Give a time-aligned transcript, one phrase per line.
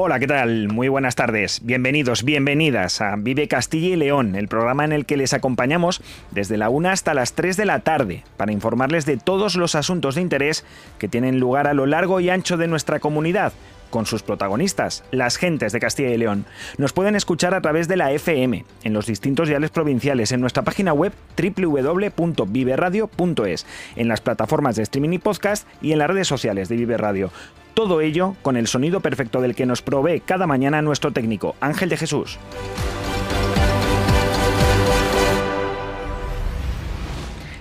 [0.00, 0.68] Hola, ¿qué tal?
[0.68, 1.60] Muy buenas tardes.
[1.64, 6.56] Bienvenidos, bienvenidas a Vive Castilla y León, el programa en el que les acompañamos desde
[6.56, 10.20] la 1 hasta las 3 de la tarde para informarles de todos los asuntos de
[10.20, 10.64] interés
[11.00, 13.52] que tienen lugar a lo largo y ancho de nuestra comunidad
[13.90, 16.44] con sus protagonistas, las gentes de Castilla y León.
[16.76, 20.62] Nos pueden escuchar a través de la FM, en los distintos diales provinciales, en nuestra
[20.62, 26.68] página web www.viveradio.es, en las plataformas de streaming y podcast y en las redes sociales
[26.68, 27.32] de Vive Radio.
[27.78, 31.88] Todo ello con el sonido perfecto del que nos provee cada mañana nuestro técnico, Ángel
[31.88, 32.36] de Jesús.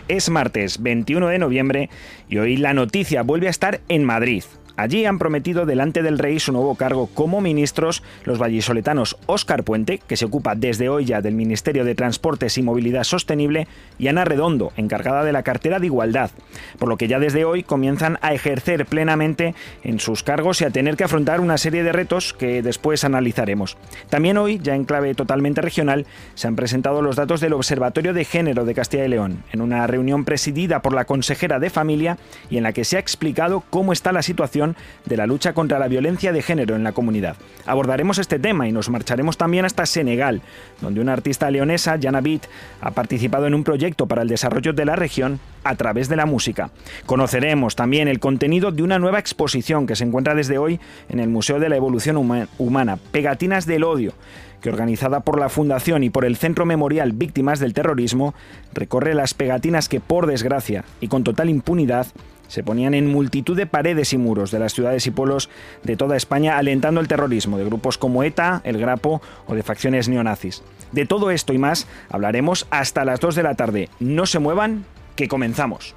[0.08, 1.90] Es martes 21 de noviembre
[2.28, 4.44] y hoy la noticia vuelve a estar en Madrid.
[4.78, 9.98] Allí han prometido delante del rey su nuevo cargo como ministros los vallisoletanos Óscar Puente,
[9.98, 13.68] que se ocupa desde hoy ya del Ministerio de Transportes y Movilidad Sostenible,
[13.98, 16.30] y Ana Redondo, encargada de la cartera de Igualdad,
[16.78, 20.70] por lo que ya desde hoy comienzan a ejercer plenamente en sus cargos y a
[20.70, 23.78] tener que afrontar una serie de retos que después analizaremos.
[24.12, 26.06] También hoy, ya en clave totalmente regional,
[26.36, 29.88] se han presentado los datos del Observatorio de Género de Castilla y León, en una
[29.88, 32.20] reunión presidida por la consejera de Familia
[32.52, 34.67] y en la que se ha explicado cómo está la situación
[35.06, 37.36] de la lucha contra la violencia de género en la comunidad.
[37.66, 40.42] Abordaremos este tema y nos marcharemos también hasta Senegal,
[40.82, 42.44] donde una artista leonesa, Jana Beat,
[42.82, 46.26] ha participado en un proyecto para el desarrollo de la región a través de la
[46.26, 46.70] música.
[47.06, 50.80] Conoceremos también el contenido de una nueva exposición que se encuentra desde hoy
[51.10, 52.18] en el Museo de la Evolución
[52.58, 54.14] Humana, Pegatinas del Odio
[54.62, 58.34] que organizada por la Fundación y por el Centro Memorial Víctimas del Terrorismo,
[58.74, 62.08] recorre las pegatinas que, por desgracia y con total impunidad,
[62.48, 65.50] se ponían en multitud de paredes y muros de las ciudades y pueblos
[65.84, 70.10] de toda España alentando el terrorismo de grupos como ETA, el Grapo o de facciones
[70.10, 70.64] neonazis.
[70.92, 73.90] De todo esto y más hablaremos hasta las 2 de la tarde.
[74.00, 74.86] No se muevan,
[75.16, 75.96] que comenzamos.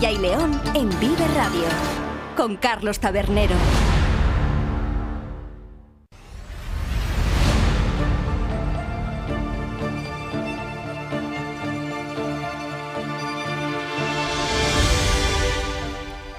[0.00, 1.64] Castilla y León en Vive Radio
[2.34, 3.54] con Carlos Tabernero.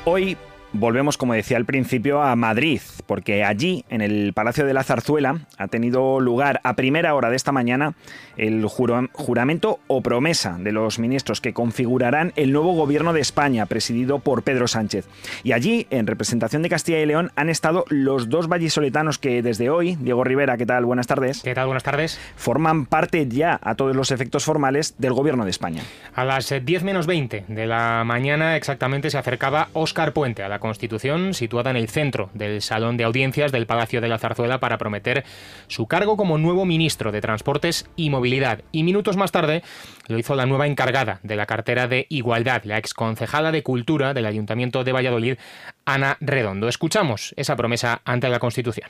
[0.06, 0.38] Hoy
[0.74, 5.40] Volvemos, como decía al principio, a Madrid, porque allí, en el Palacio de la Zarzuela,
[5.58, 7.94] ha tenido lugar a primera hora de esta mañana
[8.38, 14.20] el juramento o promesa de los ministros que configurarán el nuevo gobierno de España, presidido
[14.20, 15.10] por Pedro Sánchez.
[15.44, 19.70] Y allí, en representación de Castilla y León, han estado los dos vallisoletanos que desde
[19.70, 20.86] hoy, Diego Rivera, ¿qué tal?
[20.86, 21.42] Buenas tardes.
[21.42, 21.66] ¿Qué tal?
[21.66, 22.18] Buenas tardes.
[22.38, 25.84] Forman parte ya, a todos los efectos formales, del gobierno de España.
[26.16, 30.61] A las 10 menos 20 de la mañana exactamente se acercaba Óscar Puente a la
[30.62, 34.78] Constitución, situada en el centro del Salón de Audiencias del Palacio de la Zarzuela para
[34.78, 35.26] prometer
[35.68, 38.62] su cargo como nuevo ministro de Transportes y Movilidad.
[38.72, 39.64] Y minutos más tarde
[40.08, 44.26] lo hizo la nueva encargada de la cartera de Igualdad, la exconcejala de Cultura del
[44.26, 45.38] Ayuntamiento de Valladolid,
[45.84, 46.70] Ana Redondo.
[46.70, 48.90] Escuchamos esa promesa ante la Constitución.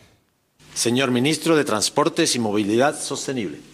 [0.74, 3.71] Señor ministro de Transportes y Movilidad Sostenible.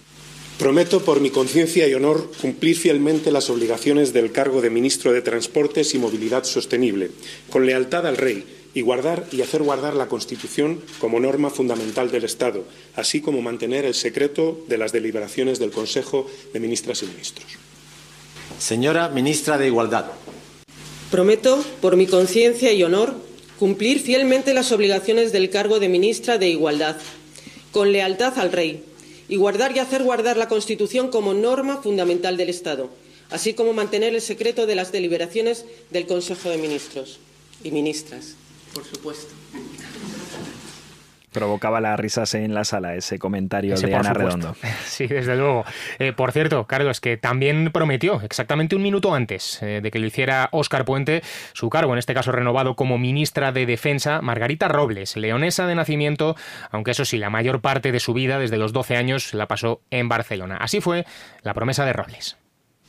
[0.59, 5.21] Prometo por mi conciencia y honor cumplir fielmente las obligaciones del cargo de ministro de
[5.21, 7.11] Transportes y Movilidad Sostenible,
[7.51, 12.23] con lealtad al Rey y guardar y hacer guardar la Constitución como norma fundamental del
[12.23, 12.63] Estado,
[12.95, 17.45] así como mantener el secreto de las deliberaciones del Consejo de Ministras y Ministros.
[18.57, 20.05] Señora ministra de Igualdad.
[21.11, 23.13] Prometo, por mi conciencia y honor,
[23.59, 26.97] cumplir fielmente las obligaciones del cargo de ministra de Igualdad,
[27.71, 28.83] con lealtad al Rey
[29.29, 32.89] y guardar y hacer guardar la Constitución como norma fundamental del Estado,
[33.29, 37.19] así como mantener el secreto de las deliberaciones del Consejo de Ministros
[37.63, 38.35] y Ministras,
[38.73, 39.33] por supuesto
[41.31, 44.55] provocaba las risas en la sala ese comentario de Ana Redondo.
[44.85, 45.65] Sí, desde luego.
[45.99, 50.07] Eh, por cierto, Carlos, que también prometió exactamente un minuto antes eh, de que lo
[50.07, 51.21] hiciera Óscar Puente
[51.53, 56.35] su cargo, en este caso renovado como ministra de Defensa, Margarita Robles, leonesa de nacimiento,
[56.71, 59.81] aunque eso sí, la mayor parte de su vida, desde los 12 años, la pasó
[59.91, 60.57] en Barcelona.
[60.57, 61.05] Así fue
[61.43, 62.37] la promesa de Robles.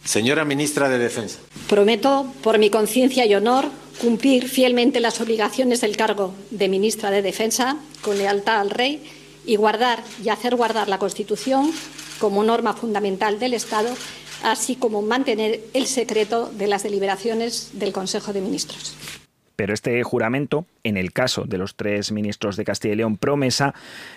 [0.04, 1.38] Señora ministra de Defensa.
[1.68, 3.66] Prometo, por mi conciencia y honor,
[4.00, 9.02] cumplir fielmente las obligaciones del cargo de ministra de Defensa con lealtad al Rey
[9.44, 11.72] y guardar y hacer guardar la Constitución
[12.18, 13.88] como norma fundamental del Estado,
[14.42, 18.94] así como mantener el secreto de las deliberaciones del Consejo de Ministros.
[19.56, 23.74] Pero este juramento, en el caso de los tres ministros de Castilla y León promesa,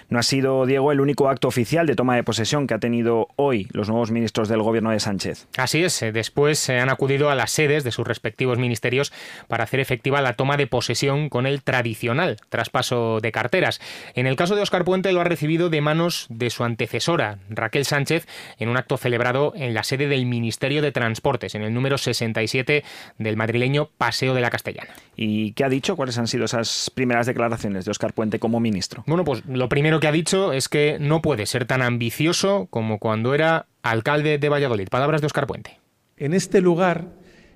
[0.09, 3.27] no ha sido, Diego, el único acto oficial de toma de posesión que ha tenido
[3.35, 5.47] hoy los nuevos ministros del gobierno de Sánchez.
[5.57, 9.11] Así es, eh, después se han acudido a las sedes de sus respectivos ministerios
[9.47, 13.79] para hacer efectiva la toma de posesión con el tradicional traspaso de carteras.
[14.15, 17.85] En el caso de Óscar Puente lo ha recibido de manos de su antecesora, Raquel
[17.85, 21.97] Sánchez, en un acto celebrado en la sede del Ministerio de Transportes, en el número
[21.97, 22.83] 67
[23.17, 24.93] del madrileño Paseo de la Castellana.
[25.15, 25.95] ¿Y qué ha dicho?
[25.95, 29.03] ¿Cuáles han sido esas primeras declaraciones de Óscar Puente como ministro?
[29.07, 32.99] Bueno, pues lo primero que ha dicho es que no puede ser tan ambicioso como
[32.99, 34.89] cuando era alcalde de Valladolid.
[34.89, 35.79] Palabras de Óscar Puente.
[36.17, 37.07] En este lugar,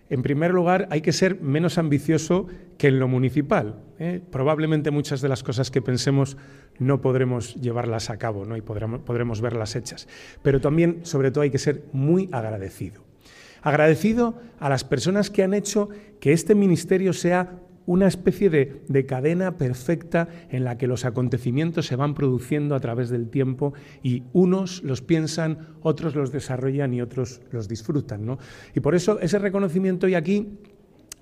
[0.10, 2.48] en primer lugar, hay que ser menos ambicioso
[2.78, 3.84] que en lo municipal.
[4.00, 4.22] ¿eh?
[4.32, 6.38] Probablemente muchas de las cosas que pensemos
[6.80, 8.58] no podremos llevarlas a cabo ¿no?
[8.58, 10.08] y podremos, podremos verlas hechas.
[10.42, 13.04] Pero también, sobre todo, hay que ser muy agradecido.
[13.62, 15.90] Agradecido a las personas que han hecho
[16.20, 21.96] que este ministerio sea una especie de, cadena perfecta en la que los acontecimientos se
[21.96, 27.42] van produciendo a través del tiempo y unos los piensan, otros los desarrollan y otros
[27.52, 28.26] los disfrutan.
[28.26, 28.40] ¿no?
[28.74, 30.58] Y por eso ese reconocimiento hoy aquí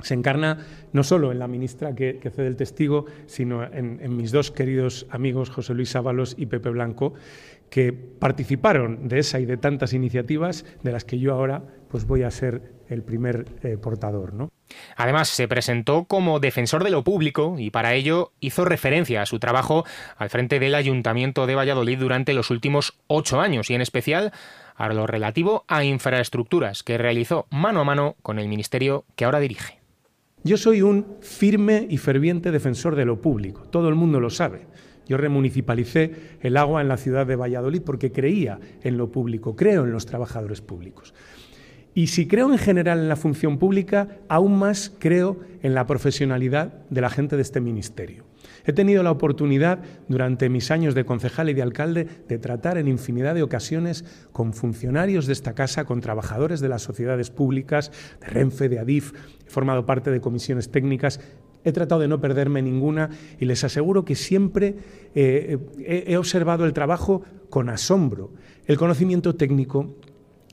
[0.01, 0.59] se encarna
[0.91, 5.05] no solo en la ministra que, cede el testigo, sino en, en, mis dos queridos
[5.09, 7.13] amigos José Luis Ábalos y Pepe Blanco,
[7.69, 12.23] que participaron de esa y de tantas iniciativas de las que yo ahora pues voy
[12.23, 14.33] a ser el primer eh, portador.
[14.33, 14.51] ¿no?
[14.95, 19.39] Además, se presentó como defensor de lo público y para ello hizo referencia a su
[19.39, 19.85] trabajo
[20.17, 24.31] al frente del Ayuntamiento de Valladolid durante los últimos ocho años y en especial
[24.75, 29.39] a lo relativo a infraestructuras que realizó mano a mano con el ministerio que ahora
[29.39, 29.79] dirige.
[30.43, 34.67] Yo soy un firme y ferviente defensor de lo público, todo el mundo lo sabe.
[35.07, 39.83] Yo remunicipalicé el agua en la ciudad de Valladolid porque creía en lo público, creo
[39.83, 41.13] en los trabajadores públicos.
[41.95, 46.73] Y si creo en general en la función pública, aún más creo en la profesionalidad
[46.89, 48.25] de la gente de este ministerio.
[48.65, 52.87] He tenido la oportunidad durante mis años de concejal y de alcalde de tratar en
[52.87, 57.91] infinidad de ocasiones con funcionarios de esta casa, con trabajadores de las sociedades públicas,
[58.21, 59.13] de Renfe, de Adif,
[59.45, 61.19] he formado parte de comisiones técnicas.
[61.65, 64.75] He tratado de no perderme ninguna y les aseguro que siempre
[65.15, 68.33] eh, he observado el trabajo con asombro,
[68.65, 69.95] el conocimiento técnico,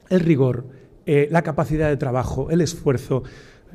[0.08, 0.66] el rigor,
[1.12, 3.24] eh, la capacidad de trabajo, el esfuerzo.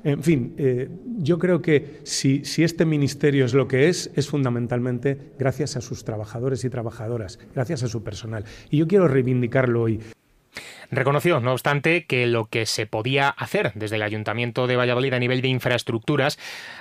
[0.06, 0.88] En fin, eh,
[1.18, 6.06] yo creo que si, este ministerio es lo que es, es fundamentalmente gracias a sus
[6.06, 8.46] trabajadores y trabajadoras, gracias a su personal.
[8.70, 10.00] Y yo quiero reivindicarlo hoy.
[10.92, 15.20] Reconoció, no obstante, que lo que se podía hacer desde el Ayuntamiento de Valladolid a
[15.20, 16.38] nivel de infraestructuras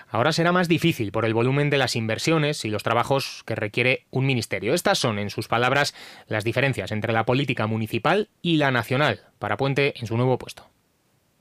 [0.08, 4.06] ahora será más difícil por el volumen de las inversiones y los trabajos que requiere
[4.10, 4.74] un ministerio.
[4.74, 5.94] Estas son, en sus palabras,
[6.28, 10.68] las diferencias entre la política municipal y la nacional para Puente en su nuevo puesto.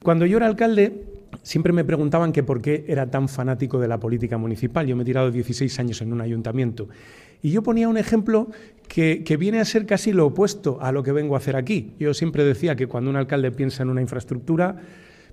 [0.04, 1.06] Cuando yo era alcalde,
[1.44, 4.86] siempre me preguntaban que por qué era tan fanático de la política municipal.
[4.86, 6.90] Yo me he tirado 16 años en un ayuntamiento.
[7.44, 8.50] Y yo ponía un ejemplo
[8.88, 11.94] que, que, viene a ser casi lo opuesto a lo que vengo a hacer aquí.
[12.00, 14.78] Yo siempre decía que cuando un alcalde piensa en una infraestructura,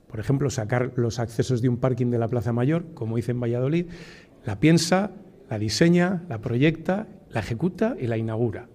[0.08, 3.40] por ejemplo, sacar los accesos de un parking de la Plaza Mayor, como hice en
[3.40, 3.86] Valladolid,
[4.44, 5.12] la piensa,
[5.48, 8.66] la diseña, la proyecta, la ejecuta y la inaugura.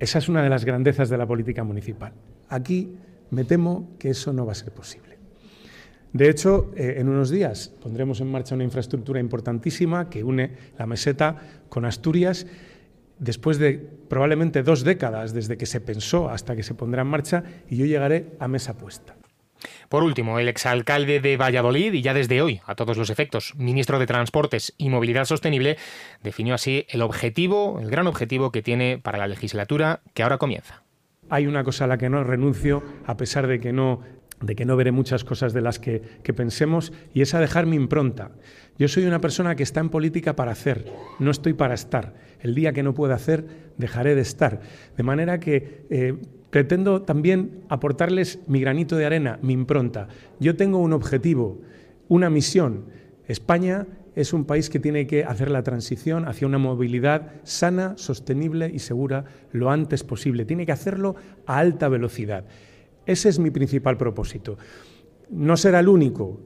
[0.00, 2.14] Esa es una de las grandezas de la política municipal.
[2.48, 2.96] Aquí
[3.30, 5.09] me temo que eso no va a ser posible.
[6.12, 10.86] De hecho, eh, en unos días pondremos en marcha una infraestructura importantísima que une la
[10.86, 11.36] meseta
[11.68, 12.46] con Asturias
[13.18, 17.44] después de probablemente dos décadas desde que se pensó hasta que se pondrá en marcha
[17.68, 19.16] y yo llegaré a mesa puesta.
[19.88, 23.98] Por último, el exalcalde de Valladolid, y ya desde hoy, a todos los efectos, ministro
[23.98, 25.76] de Transportes y Movilidad Sostenible,
[26.22, 30.82] definió así el objetivo, el gran objetivo que tiene para la legislatura que ahora comienza
[31.30, 34.00] hay una cosa a la que no renuncio, a pesar de que no
[34.40, 36.00] de que no veré muchas cosas de las que,
[36.34, 38.32] pensemos, y es a dejar mi impronta.
[38.78, 40.86] Yo soy una persona que está en política para hacer,
[41.18, 42.14] no estoy para estar.
[42.40, 43.44] El día que no pueda hacer,
[43.76, 44.60] dejaré de estar.
[44.96, 46.14] De manera que eh,
[46.48, 50.08] pretendo también aportarles mi granito de arena, mi impronta.
[50.38, 51.60] Yo tengo un objetivo,
[52.08, 52.86] una misión.
[53.28, 58.70] España es un país que tiene que hacer la transición hacia una movilidad sana, sostenible
[58.72, 60.46] y segura lo antes posible.
[60.46, 61.14] Tiene que hacerlo
[61.46, 62.44] a alta velocidad.
[63.06, 64.58] Ese es mi principal propósito.
[65.30, 66.40] No será el único,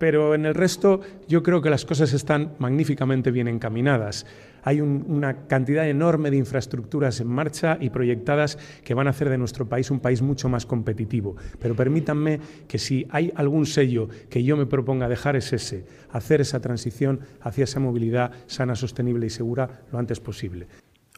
[0.00, 4.24] pero en el resto yo creo que las cosas están magníficamente bien encaminadas.
[4.62, 9.36] Hay una cantidad enorme de infraestructuras en marcha y proyectadas que van a hacer de
[9.36, 11.36] nuestro país un país mucho más competitivo.
[11.58, 16.40] Pero permítanme que si hay algún sello que yo me proponga dejar es ese, hacer
[16.40, 20.66] esa transición hacia esa movilidad sana, sostenible y segura lo antes posible.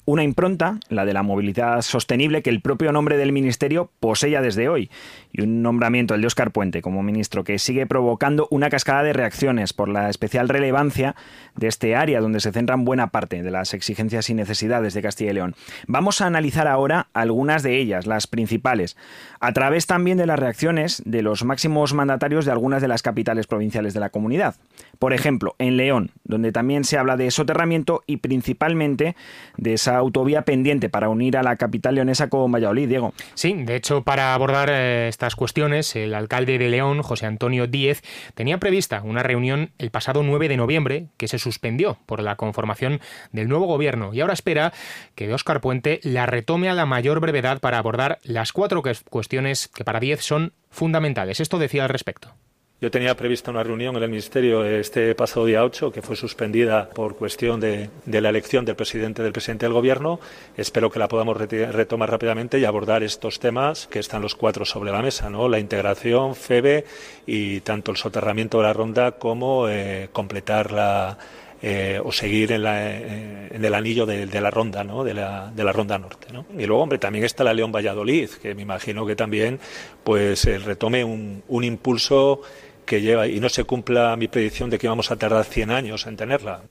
[0.05, 4.43] Una impronta, la de la movilidad sostenible, que el propio nombre del ministerio posee ya
[4.43, 4.91] desde hoy.
[5.33, 9.13] Y un nombramiento, el de Óscar Puente, como ministro, que sigue provocando una cascada de
[9.13, 11.17] reacciones por la especial relevancia
[11.57, 15.31] de este área donde se centran buena parte de las exigencias y necesidades de Castilla
[15.31, 15.55] y León.
[15.87, 18.97] Vamos a analizar ahora algunas de ellas, las principales,
[19.41, 23.47] a través también de las reacciones de los máximos mandatarios de algunas de las capitales
[23.47, 24.57] provinciales de la comunidad.
[24.99, 29.17] Por ejemplo, en León, donde también se habla de soterramiento y principalmente
[29.57, 33.15] de esa autovía pendiente para unir a la capital leonesa con Valladolid, Diego.
[33.35, 38.03] Sí, de hecho, para abordar eh, estas cuestiones, el alcalde de León, José Antonio Díez,
[38.35, 43.01] tenía prevista una reunión el pasado 9 de noviembre que se suspendió por la conformación
[43.31, 44.73] del nuevo gobierno y ahora espera
[45.15, 49.85] que Óscar Puente la retome a la mayor brevedad para abordar las cuatro cuestiones que
[49.85, 51.39] para Díez son fundamentales.
[51.39, 52.35] Esto decía al respecto.
[52.83, 56.91] Yo tenía prevista una reunión en el Ministerio este pasado día 8, que fue suspendida
[56.91, 60.19] por cuestión de, la elección del presidente del presidente del Gobierno.
[60.57, 64.91] Espero que la podamos retomar rápidamente y abordar estos temas que están los cuatro sobre
[64.91, 65.49] la mesa, ¿no?
[65.49, 66.85] La integración, FEBE
[67.25, 71.17] y tanto el soterramiento de la ronda como eh, completar la,
[71.63, 75.05] eh, o seguir en, eh, el anillo de, la ronda, ¿no?
[75.05, 76.33] de, la, de la ronda norte.
[76.33, 76.47] ¿no?
[76.59, 79.61] Y luego, hombre, también está la León Valladolid, que me imagino que también
[80.03, 82.41] pues retome un, un impulso
[82.85, 86.07] que lleva y no se cumpla mi predicción de que vamos a tardar 100 años
[86.07, 86.63] en tenerla.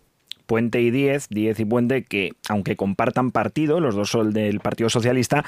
[0.51, 4.89] Puente y Diez, Diez y Puente, que aunque compartan partido, los dos son del Partido
[4.89, 5.46] Socialista,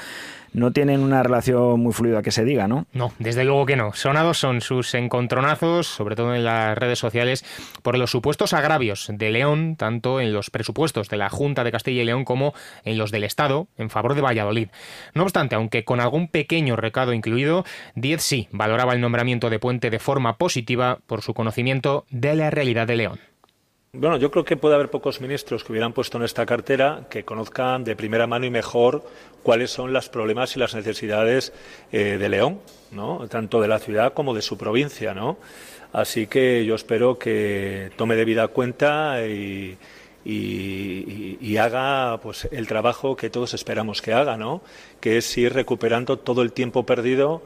[0.54, 2.86] no tienen una relación muy fluida que se diga, ¿no?
[2.94, 3.92] No, desde luego que no.
[3.92, 7.44] Sonados son sus encontronazos, sobre todo en las redes sociales,
[7.82, 12.00] por los supuestos agravios de León, tanto en los presupuestos de la Junta de Castilla
[12.00, 12.54] y León como
[12.86, 14.68] en los del Estado, en favor de Valladolid.
[15.12, 19.90] No obstante, aunque con algún pequeño recado incluido, Diez sí valoraba el nombramiento de Puente
[19.90, 23.33] de forma positiva por su conocimiento de la realidad de León.
[23.96, 27.24] Bueno, yo creo que puede haber pocos ministros que hubieran puesto en esta cartera que
[27.24, 29.04] conozcan de primera mano y mejor
[29.44, 31.52] cuáles son los problemas y las necesidades
[31.92, 32.58] eh, de León,
[32.90, 33.28] ¿no?
[33.28, 35.14] tanto de la ciudad como de su provincia.
[35.14, 35.36] ¿no?
[35.92, 39.78] Así que yo espero que tome debida cuenta y,
[40.24, 44.62] y, haga pues el trabajo que todos esperamos que haga, ¿no?
[44.98, 47.42] que es ir recuperando todo el tiempo perdido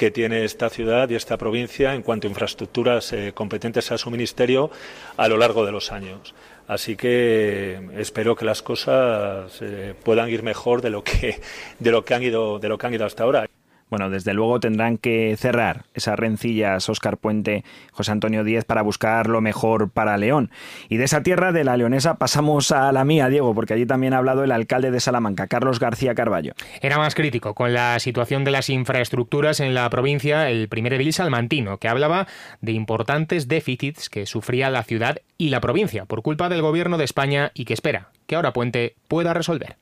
[0.00, 4.10] que tiene esta ciudad y esta provincia en cuanto a infraestructuras eh, competentes a su
[4.10, 4.70] ministerio
[5.18, 6.34] a lo largo de los años.
[6.66, 11.42] Así que espero que las cosas eh, puedan ir mejor de lo que
[11.78, 13.46] de lo que han ido de lo que han ido hasta ahora.
[13.90, 19.28] Bueno, desde luego tendrán que cerrar esas rencillas Óscar Puente, José Antonio Díez para buscar
[19.28, 20.50] lo mejor para León.
[20.88, 24.14] Y de esa tierra de la leonesa pasamos a la mía, Diego, porque allí también
[24.14, 26.52] ha hablado el alcalde de Salamanca, Carlos García Carballo.
[26.80, 31.12] Era más crítico con la situación de las infraestructuras en la provincia, el primer edil
[31.12, 32.28] salmantino, que hablaba
[32.60, 37.04] de importantes déficits que sufría la ciudad y la provincia por culpa del gobierno de
[37.04, 39.79] España y que espera que ahora Puente pueda resolver.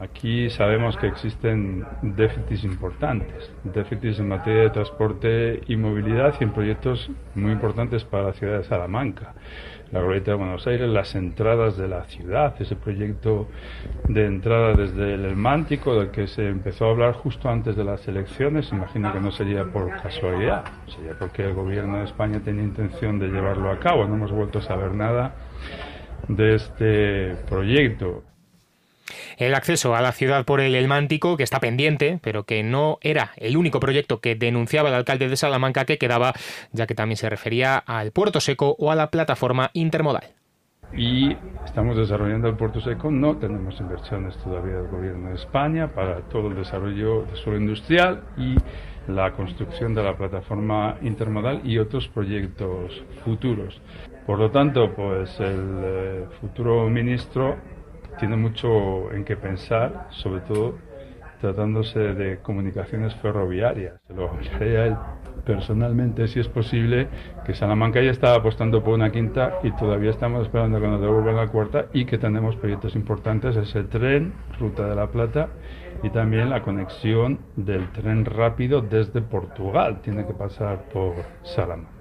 [0.00, 6.52] Aquí sabemos que existen déficits importantes, déficits en materia de transporte y movilidad y en
[6.52, 9.34] proyectos muy importantes para la ciudad de Salamanca.
[9.92, 13.48] La glorieta de Buenos Aires, las entradas de la ciudad, ese proyecto
[14.08, 18.08] de entrada desde el Mántico, del que se empezó a hablar justo antes de las
[18.08, 23.18] elecciones, imagino que no sería por casualidad, sería porque el gobierno de España tenía intención
[23.18, 24.06] de llevarlo a cabo.
[24.06, 25.34] No hemos vuelto a saber nada
[26.26, 28.29] de este proyecto.
[29.36, 33.32] El acceso a la ciudad por el Elmántico, que está pendiente, pero que no era
[33.36, 36.34] el único proyecto que denunciaba el alcalde de Salamanca que quedaba,
[36.72, 40.24] ya que también se refería al puerto seco o a la plataforma intermodal.
[40.92, 46.22] Y estamos desarrollando el puerto seco, no tenemos inversiones todavía del gobierno de España para
[46.22, 48.56] todo el desarrollo de suelo industrial y
[49.06, 53.80] la construcción de la plataforma intermodal y otros proyectos futuros.
[54.26, 57.56] Por lo tanto, pues el eh, futuro ministro
[58.20, 60.76] tiene mucho en qué pensar, sobre todo
[61.40, 63.94] tratándose de comunicaciones ferroviarias.
[64.06, 64.96] Se lo hablaré a él
[65.46, 67.08] personalmente, si es posible,
[67.46, 71.36] que Salamanca ya estaba apostando por una quinta y todavía estamos esperando que nos devuelvan
[71.36, 75.48] la cuarta y que tenemos proyectos importantes, ese tren, Ruta de la Plata,
[76.02, 81.99] y también la conexión del tren rápido desde Portugal, tiene que pasar por Salamanca.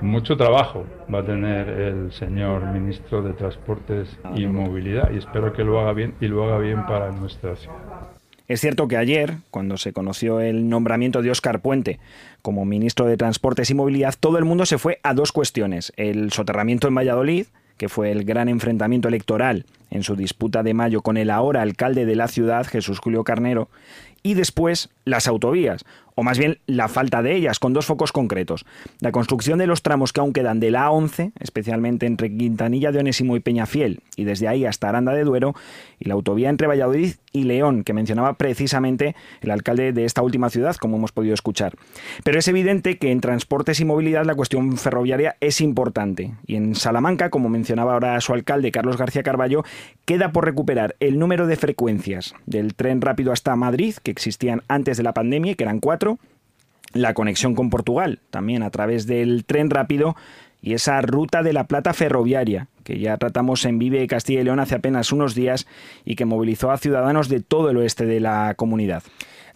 [0.00, 5.62] Mucho trabajo va a tener el señor ministro de Transportes y Movilidad y espero que
[5.62, 7.76] lo haga bien y lo haga bien para nuestra ciudad.
[8.48, 12.00] Es cierto que ayer, cuando se conoció el nombramiento de Óscar Puente
[12.42, 15.92] como ministro de Transportes y Movilidad, todo el mundo se fue a dos cuestiones.
[15.96, 21.02] El soterramiento en Valladolid, que fue el gran enfrentamiento electoral en su disputa de mayo
[21.02, 23.68] con el ahora alcalde de la ciudad, Jesús Julio Carnero,
[24.22, 28.64] y después las autovías, o más bien la falta de ellas, con dos focos concretos.
[29.00, 33.00] La construcción de los tramos que aún quedan de la A11, especialmente entre Quintanilla de
[33.00, 35.54] Onésimo y Peñafiel, y desde ahí hasta Aranda de Duero,
[35.98, 40.50] y la autovía entre Valladolid y León, que mencionaba precisamente el alcalde de esta última
[40.50, 41.74] ciudad, como hemos podido escuchar.
[42.24, 46.32] Pero es evidente que en transportes y movilidad la cuestión ferroviaria es importante.
[46.46, 49.64] Y en Salamanca, como mencionaba ahora su alcalde, Carlos García Carballo,
[50.04, 54.96] queda por recuperar el número de frecuencias del tren rápido hasta Madrid, que existían antes
[54.96, 56.09] de la pandemia, que eran cuatro,
[56.92, 60.16] la conexión con Portugal, también a través del tren rápido,
[60.62, 64.60] y esa ruta de la plata ferroviaria, que ya tratamos en Vive Castilla y León
[64.60, 65.66] hace apenas unos días
[66.04, 69.02] y que movilizó a ciudadanos de todo el oeste de la comunidad.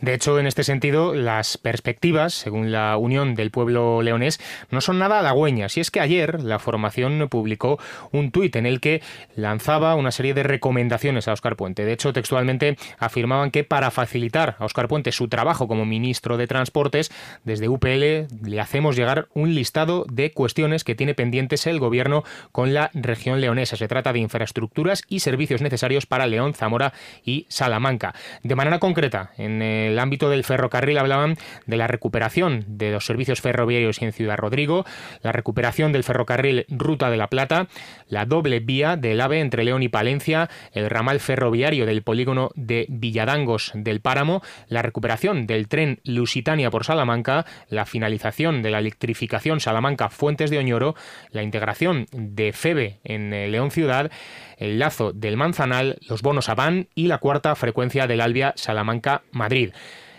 [0.01, 4.99] De hecho, en este sentido, las perspectivas, según la Unión del Pueblo Leonés, no son
[4.99, 5.77] nada halagüeñas.
[5.77, 7.79] Y es que ayer la formación publicó
[8.13, 9.03] un tuit en el que
[9.37, 11.85] lanzaba una serie de recomendaciones a Óscar Puente.
[11.85, 16.47] De hecho, textualmente afirmaban que para facilitar a Óscar Puente su trabajo como ministro de
[16.47, 17.11] Transportes,
[17.45, 22.75] desde UPL le hacemos llegar un listado de cuestiones que tiene pendientes el gobierno con
[22.75, 23.77] la región leonesa.
[23.77, 26.93] Se trata de infraestructuras y servicios necesarios para León, Zamora
[27.25, 28.15] y Salamanca.
[28.43, 31.37] De manera concreta, en el el ámbito del ferrocarril hablaban
[31.67, 34.85] de la recuperación de los servicios ferroviarios en Ciudad Rodrigo,
[35.23, 37.69] la recuperación del ferrocarril Ruta de la Plata,
[38.09, 42.87] la doble vía del AVE entre León y Palencia, el ramal ferroviario del polígono de
[42.89, 49.61] Villadangos del Páramo, la recuperación del tren Lusitania por Salamanca, la finalización de la electrificación
[49.61, 50.95] Salamanca-Fuentes de Oñoro,
[51.31, 54.11] la integración de FEBE en eh, León Ciudad,
[54.59, 59.73] el lazo del Manzanal, los bonos Avan y la cuarta frecuencia del Albia Salamanca-Madrid.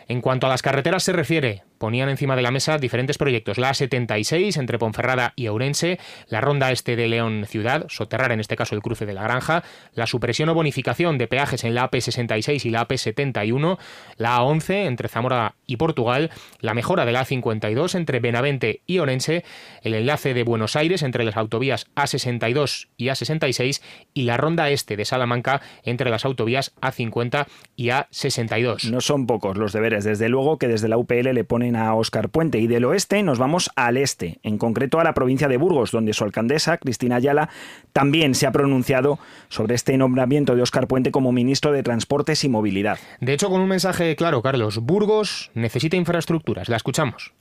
[0.08, 3.60] En cuanto a las carreteras se refiere, ponían encima de la mesa diferentes proyectos.
[3.60, 6.00] La A76 entre Ponferrada y Ourense,
[6.30, 9.64] la ronda este de León Ciudad, soterrar en este caso el cruce de la Granja,
[9.94, 13.78] la supresión o bonificación de peajes en la AP66 y la AP71,
[14.18, 19.44] la A11 entre Zamora y Portugal, la mejora de la A52 entre Benavente y Orense,
[19.84, 23.84] el enlace de Buenos Aires entre las autovías A62 y A66
[24.16, 28.90] y la ronda este de Salamanca entre las autovías A50 y A62.
[28.90, 32.30] No son pocos los deberes, desde luego que desde la UPL le ponen a Óscar
[32.30, 32.60] Puente.
[32.60, 36.14] Y del oeste nos vamos al este, en concreto a la provincia de Burgos, donde
[36.14, 37.50] su alcaldesa, Cristina Ayala,
[37.94, 42.50] también se ha pronunciado sobre este nombramiento de Óscar Puente como ministro de Transportes y
[42.50, 42.98] Movilidad.
[43.20, 46.70] De hecho, con un mensaje claro, Carlos, Burgos necesita infraestructuras.
[46.70, 47.34] La escuchamos.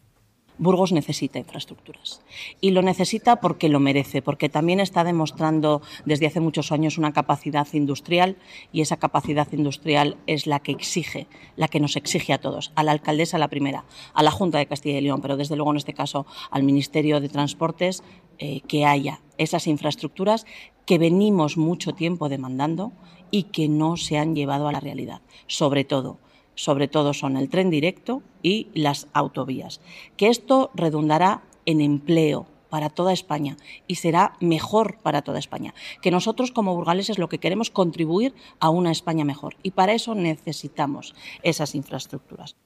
[0.59, 2.23] Burgos necesita infraestructuras.
[2.61, 7.13] Y lo necesita porque lo merece, porque también está demostrando desde hace muchos años una
[7.13, 8.37] capacidad industrial
[8.73, 12.83] y esa capacidad industrial es la que exige, la que nos exige a todos, a
[12.83, 15.79] la alcaldesa la primera, a la Junta de Castilla y León, pero desde luego en
[15.79, 18.03] este caso al Ministerio de Transportes,
[18.39, 20.47] eh, que haya esas infraestructuras
[20.87, 22.93] que venimos mucho tiempo demandando
[23.31, 25.23] y que no se han llevado a la realidad.
[25.47, 26.19] Sobre todo,
[26.55, 29.81] sobre todo son el tren directo y las autovías.
[30.17, 35.75] Que esto redundará en empleo para toda España y será mejor para toda España.
[36.03, 40.15] Que nosotros como burgaleses lo que queremos contribuir a una España mejor y para eso
[40.15, 42.57] necesitamos esas infraestructuras.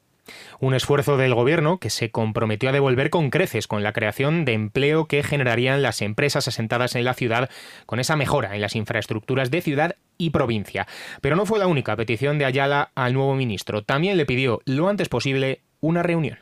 [0.61, 4.55] Un esfuerzo del Gobierno que se comprometió a devolver con creces con la creación de
[4.55, 7.51] empleo que generarían las empresas asentadas en la ciudad
[7.87, 10.87] con esa mejora en las infraestructuras de ciudad y provincia.
[11.21, 13.83] Pero no fue la única petición de Ayala al nuevo ministro.
[13.83, 16.38] También le pidió lo antes posible una reunión.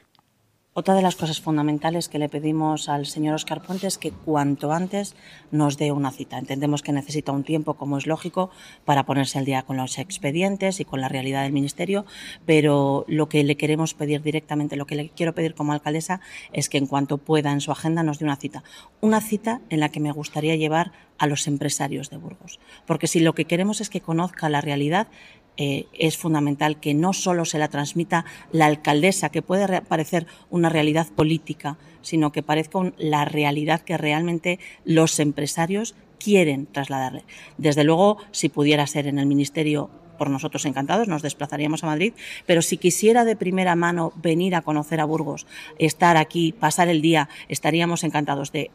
[0.78, 4.72] Otra de las cosas fundamentales que le pedimos al señor Oscar Puente es que cuanto
[4.72, 5.16] antes
[5.50, 6.36] nos dé una cita.
[6.36, 8.50] Entendemos que necesita un tiempo, como es lógico,
[8.84, 12.04] para ponerse al día con los expedientes y con la realidad del Ministerio,
[12.44, 16.20] pero lo que le queremos pedir directamente, lo que le quiero pedir como alcaldesa,
[16.52, 18.62] es que en cuanto pueda en su agenda nos dé una cita.
[19.00, 22.60] Una cita en la que me gustaría llevar a los empresarios de Burgos.
[22.86, 25.08] Porque si lo que queremos es que conozca la realidad,
[25.57, 30.69] eh, es fundamental que no solo se la transmita la alcaldesa, que puede parecer una
[30.69, 37.25] realidad política, sino que parezca la realidad que realmente los empresarios quieren trasladarle.
[37.59, 42.12] Desde luego, si pudiera ser en el Ministerio por nosotros encantados, nos desplazaríamos a Madrid,
[42.46, 45.46] pero si quisiera de primera mano venir a conocer a Burgos,
[45.79, 48.70] estar aquí, pasar el día, estaríamos encantados de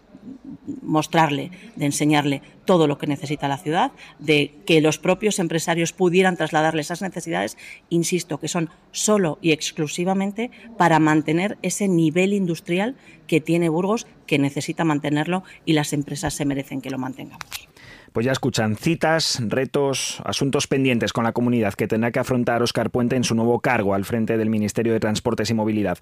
[0.82, 6.38] mostrarle, de enseñarle todo lo que necesita la ciudad, de que los propios empresarios pudieran
[6.38, 7.58] trasladarle esas necesidades,
[7.89, 12.95] insisto, que son solo y exclusivamente para mantener ese nivel industrial
[13.27, 17.70] que tiene Burgos, que necesita mantenerlo y las empresas se merecen que lo mantengamos.
[18.13, 22.89] Pues ya escuchan citas, retos, asuntos pendientes con la comunidad que tendrá que afrontar Óscar
[22.89, 25.97] Puente en su nuevo cargo al frente del Ministerio de Transportes y Movilidad.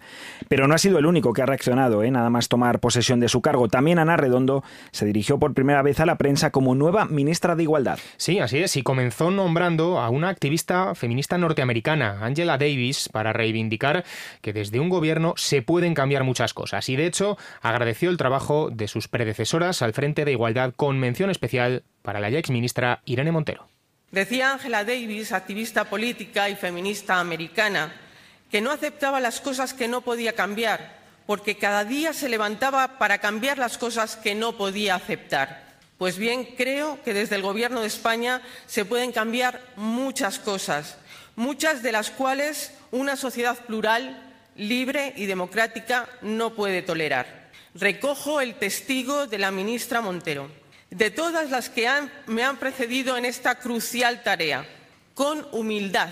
[0.48, 2.10] Pero no ha sido el único que ha reaccionado, ¿eh?
[2.10, 3.67] nada más tomar posesión de su cargo.
[3.67, 7.63] También Ana Redondo se dirigió por primera vez a la prensa como nueva ministra de
[7.63, 8.00] Igualdad.
[8.17, 14.04] Sí, así es, y comenzó nombrando a una activista feminista norteamericana, Angela Davis, para reivindicar
[14.41, 16.89] que desde un gobierno se pueden cambiar muchas cosas.
[16.89, 21.30] Y de hecho, agradeció el trabajo de sus predecesoras al frente de Igualdad con mención
[21.30, 23.67] especial para la ya exministra Irene Montero.
[24.12, 27.93] Decía Angela Davis, activista política y feminista americana,
[28.49, 33.19] que no aceptaba las cosas que no podía cambiar, porque cada día se levantaba para
[33.19, 35.69] cambiar las cosas que no podía aceptar.
[35.99, 40.97] Pues bien, creo que desde el Gobierno de España se pueden cambiar muchas cosas,
[41.35, 47.49] muchas de las cuales una sociedad plural, libre y democrática no puede tolerar.
[47.75, 50.49] Recojo el testigo de la ministra Montero
[50.91, 51.88] de todas las que
[52.28, 54.65] me han precedido en esta crucial tarea,
[55.13, 56.10] con humildad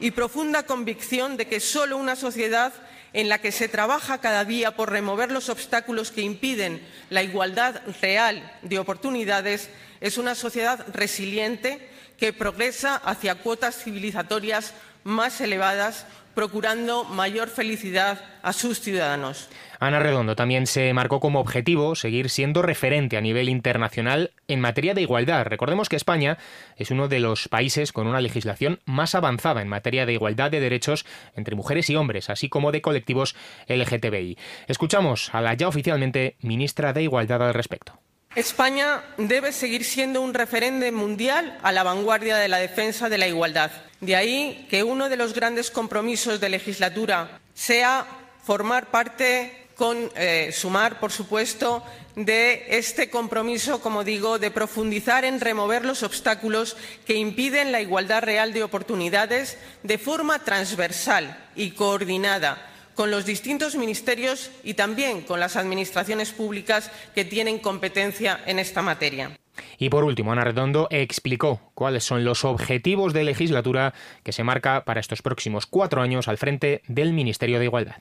[0.00, 2.72] y profunda convicción de que solo una sociedad
[3.12, 7.80] en la que se trabaja cada día por remover los obstáculos que impiden la igualdad
[8.02, 14.74] real de oportunidades es una sociedad resiliente que progresa hacia cuotas civilizatorias
[15.06, 19.48] más elevadas procurando mayor felicidad a sus ciudadanos.
[19.80, 24.92] Ana Redondo también se marcó como objetivo seguir siendo referente a nivel internacional en materia
[24.92, 25.46] de igualdad.
[25.46, 26.36] Recordemos que España
[26.76, 30.60] es uno de los países con una legislación más avanzada en materia de igualdad de
[30.60, 33.34] derechos entre mujeres y hombres, así como de colectivos
[33.68, 34.36] LGTBI.
[34.66, 37.98] Escuchamos a la ya oficialmente ministra de Igualdad al respecto.
[38.36, 43.26] España debe seguir siendo un referente mundial a la vanguardia de la defensa de la
[43.26, 43.70] igualdad.
[44.02, 48.06] De ahí que uno de los grandes compromisos de legislatura sea
[48.44, 51.82] formar parte con eh, sumar, por supuesto,
[52.14, 58.22] de este compromiso, como digo, de profundizar en remover los obstáculos que impiden la igualdad
[58.22, 65.38] real de oportunidades de forma transversal y coordinada con los distintos ministerios y también con
[65.38, 69.38] las administraciones públicas que tienen competencia en esta materia.
[69.78, 74.84] Y por último, Ana Redondo explicó cuáles son los objetivos de legislatura que se marca
[74.84, 77.96] para estos próximos cuatro años al frente del Ministerio de Igualdad.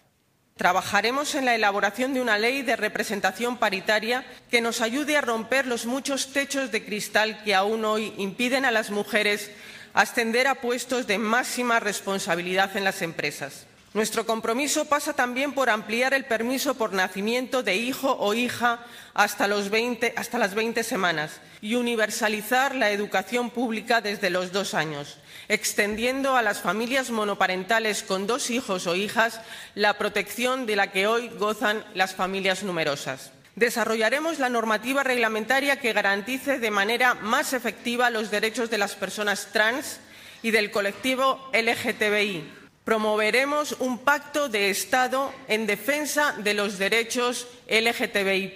[0.55, 5.67] Trabajaremos en la elaboración de una ley de representación paritaria que nos ayude a romper
[5.67, 9.51] los muchos techos de cristal que aún hoy impiden a las mujeres
[9.93, 13.67] ascender a puestos de máxima responsabilidad en las empresas.
[13.95, 18.81] Nuestro compromiso pasa también por ampliar el permiso por nacimiento de hijo o hija
[19.13, 26.41] hasta, las 20 semanas y universalizar la educación pública desde los dos años, extendiendo a
[26.41, 29.39] las familias monoparentales con dos hijos o hijas
[29.75, 33.31] la protección de la que hoy gozan las familias numerosas.
[33.55, 39.53] Desarrollaremos la normativa reglamentaria que garantice de manera más efectiva los derechos de las personas
[39.53, 40.01] trans
[40.43, 48.53] y del colectivo LGTBI Promoveremos un pacto de Estado en defensa de los derechos LGTBI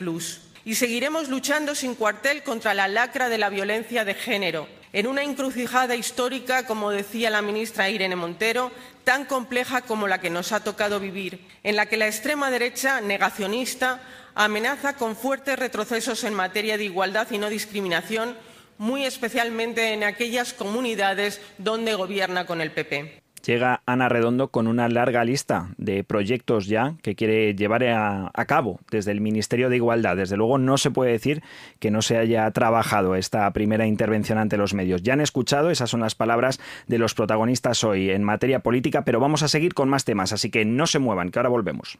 [0.65, 5.23] y seguiremos luchando sin cuartel contra la lacra de la violencia de género, en una
[5.23, 8.71] encrucijada histórica, como decía la ministra Irene Montero,
[9.03, 13.01] tan compleja como la que nos ha tocado vivir, en la que la extrema derecha
[13.01, 13.99] negacionista
[14.35, 18.37] amenaza con fuertes retrocesos en materia de igualdad y no discriminación,
[18.77, 24.89] muy especialmente en aquellas comunidades donde gobierna con el PP llega Ana Redondo con una
[24.89, 30.17] larga lista de proyectos ya que quiere llevar a, cabo desde el Ministerio de Igualdad.
[30.17, 31.43] Desde luego no se puede decir
[31.79, 35.03] que no se haya trabajado esta primera intervención ante los medios.
[35.03, 39.19] Ya han escuchado, esas son las palabras de los protagonistas hoy en materia política, pero
[39.19, 41.99] vamos a seguir con más temas, así que no se muevan, que ahora volvemos.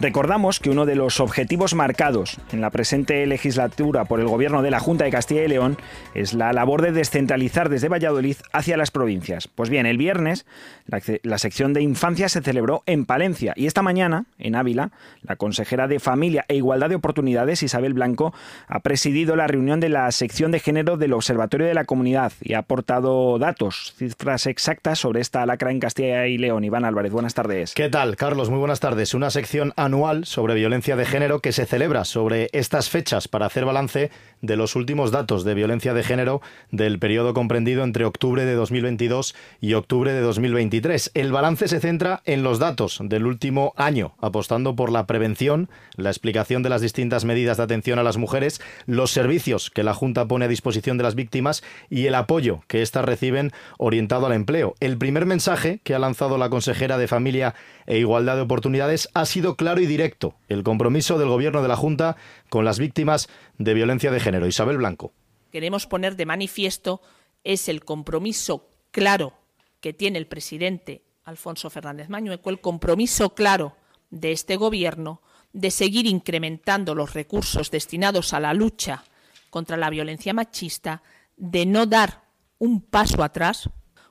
[0.00, 4.70] Recordamos que uno de los objetivos marcados en la presente legislatura por el Gobierno de
[4.70, 5.76] la Junta de Castilla y León
[6.14, 9.48] es la labor de descentralizar desde Valladolid hacia las provincias.
[9.48, 10.46] Pues bien, el viernes
[10.86, 15.88] la, sección de infancia se celebró en Palencia y esta mañana, en Ávila, la consejera
[15.88, 18.32] de Familia e Igualdad de Oportunidades, Isabel Blanco,
[18.68, 22.54] ha presidido la reunión de la sección de género del Observatorio de la Comunidad y
[22.54, 26.62] ha aportado datos, cifras exactas sobre esta lacra en Castilla y León.
[26.62, 27.74] Iván Álvarez, buenas tardes.
[27.74, 28.48] ¿Qué tal, Carlos?
[28.48, 29.12] Muy buenas tardes.
[29.12, 33.64] Una sección anual sobre violencia de género que se celebra sobre estas fechas para hacer
[33.64, 34.10] balance
[34.42, 39.34] de los últimos datos de violencia de género del periodo comprendido entre octubre de 2022
[39.60, 41.10] y octubre de 2023.
[41.14, 46.10] El balance se centra en los datos del último año, apostando por la prevención, la
[46.10, 50.26] explicación de las distintas medidas de atención a las mujeres, los servicios que la Junta
[50.26, 54.74] pone a disposición de las víctimas y el apoyo que éstas reciben orientado al empleo.
[54.80, 57.54] El primer mensaje que ha lanzado la consejera de Familia
[57.86, 60.34] e Igualdad de Oportunidades ha sido claro y directo.
[60.48, 62.16] El compromiso del Gobierno de la Junta
[62.48, 64.46] con las víctimas de violencia de género.
[64.46, 65.12] Isabel Blanco.
[65.50, 67.00] Queremos poner de manifiesto
[67.44, 69.34] es el compromiso claro
[69.80, 73.76] que tiene el presidente Alfonso Fernández Mañueco, el compromiso claro
[74.10, 79.04] de este Gobierno de seguir incrementando los recursos destinados a la lucha
[79.50, 81.02] contra la violencia machista,
[81.36, 82.24] de no dar
[82.58, 83.70] un paso atrás,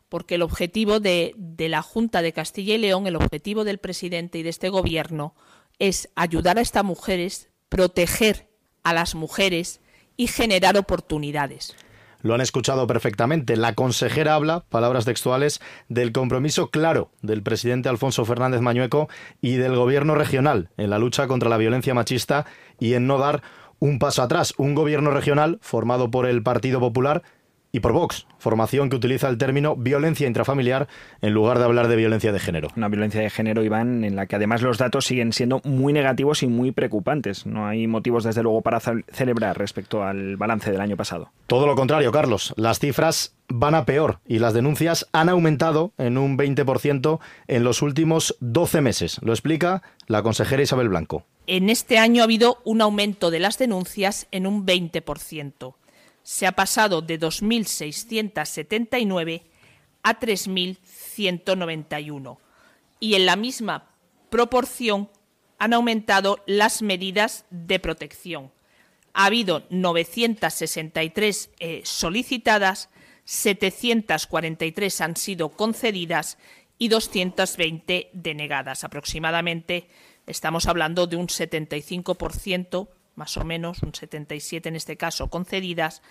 [0.10, 4.40] porque el objetivo de, de, la Junta de Castilla y León, el objetivo del presidente
[4.40, 5.36] y de este Gobierno,
[5.80, 8.48] es ayudar a estas mujeres, proteger
[8.84, 9.82] a las mujeres
[10.16, 11.76] y generar oportunidades.
[12.22, 13.56] Lo han escuchado perfectamente.
[13.56, 19.08] La consejera habla, palabras textuales, del compromiso claro del presidente Alfonso Fernández Mañueco
[19.40, 22.46] y del gobierno regional en la lucha contra la violencia machista
[22.80, 23.44] y en no dar
[23.80, 24.54] un paso atrás.
[24.58, 27.24] Un gobierno regional formado por el Partido Popular
[27.78, 30.88] y por Vox, formación que utiliza el término violencia intrafamiliar
[31.22, 32.70] en lugar de hablar de violencia de género.
[32.76, 36.42] Una violencia de género, Iván, en la que además los datos siguen siendo muy negativos
[36.42, 37.46] y muy preocupantes.
[37.46, 41.32] No hay motivos, desde luego, para celebrar respecto al balance del año pasado.
[41.46, 42.54] Todo lo contrario, Carlos.
[42.58, 47.84] Las cifras van a peor y las denuncias han aumentado en un 20% en los
[47.84, 49.20] últimos 12 meses.
[49.22, 51.26] Lo explica la consejera Isabel Blanco.
[51.46, 55.76] En este año ha habido un aumento de las denuncias en un 20%
[56.28, 59.44] se ha pasado de 2.679
[60.04, 62.38] a 3.191
[63.00, 63.96] y en la misma
[64.30, 65.10] proporción
[65.58, 68.52] han aumentado las medidas de protección.
[69.14, 72.90] Ha habido 963 eh, solicitadas,
[73.24, 76.38] 743 han sido concedidas
[76.78, 78.84] y 220 denegadas.
[78.84, 79.88] Aproximadamente
[80.26, 86.02] estamos hablando de un 75% más o menos, un 77 en este caso concedidas,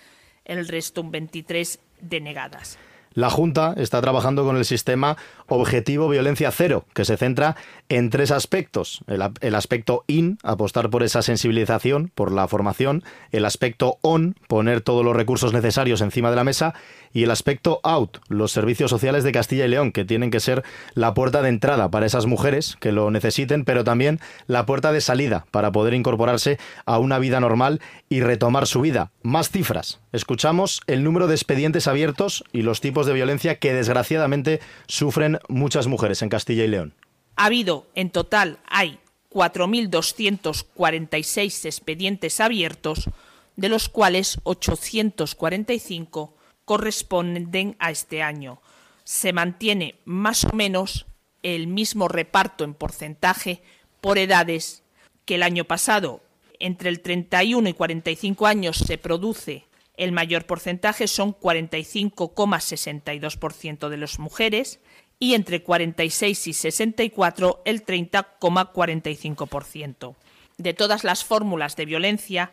[0.44, 2.78] el resto un 23 denegadas.
[3.16, 5.16] La Junta está trabajando con el sistema
[5.46, 7.56] Objetivo Violencia Cero, que se centra
[7.88, 9.00] en tres aspectos.
[9.06, 13.04] El, aspecto IN, apostar por esa sensibilización, por la formación.
[13.32, 16.74] El aspecto ON, poner todos los recursos necesarios encima de la mesa
[17.12, 20.64] y el aspecto out, los servicios sociales de Castilla y León, que tienen que ser
[20.94, 25.00] la puerta de entrada para esas mujeres que lo necesiten, pero también la puerta de
[25.00, 29.12] salida para poder incorporarse a una vida normal y retomar su vida.
[29.22, 30.00] Más cifras.
[30.12, 35.86] Escuchamos el número de expedientes abiertos y los tipos de violencia que desgraciadamente sufren muchas
[35.86, 36.94] mujeres en Castilla y León.
[37.36, 38.98] Ha habido, en total, hay
[39.30, 43.08] 4.246 expedientes abiertos,
[43.56, 46.35] de los cuales 845
[46.66, 48.60] corresponden a este año.
[49.04, 51.06] Se mantiene más o menos
[51.42, 53.62] el mismo reparto en porcentaje
[54.02, 54.82] por edades
[55.24, 56.20] que el año pasado.
[56.58, 59.64] Entre el 31 y 45 años se produce
[59.96, 64.80] el mayor porcentaje, son 45,62% de las mujeres,
[65.18, 70.14] y entre 46 y 64 el 30,45%.
[70.58, 72.52] De todas las fórmulas de violencia,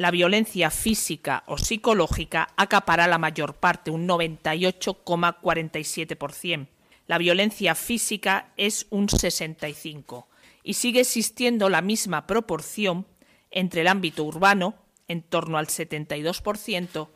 [0.00, 6.68] la violencia física o psicológica acapara la mayor parte, un 98,47%.
[7.06, 10.24] La violencia física es un 65%
[10.62, 13.04] y sigue existiendo la misma proporción
[13.50, 14.74] entre el ámbito urbano,
[15.06, 17.08] en torno al 72%,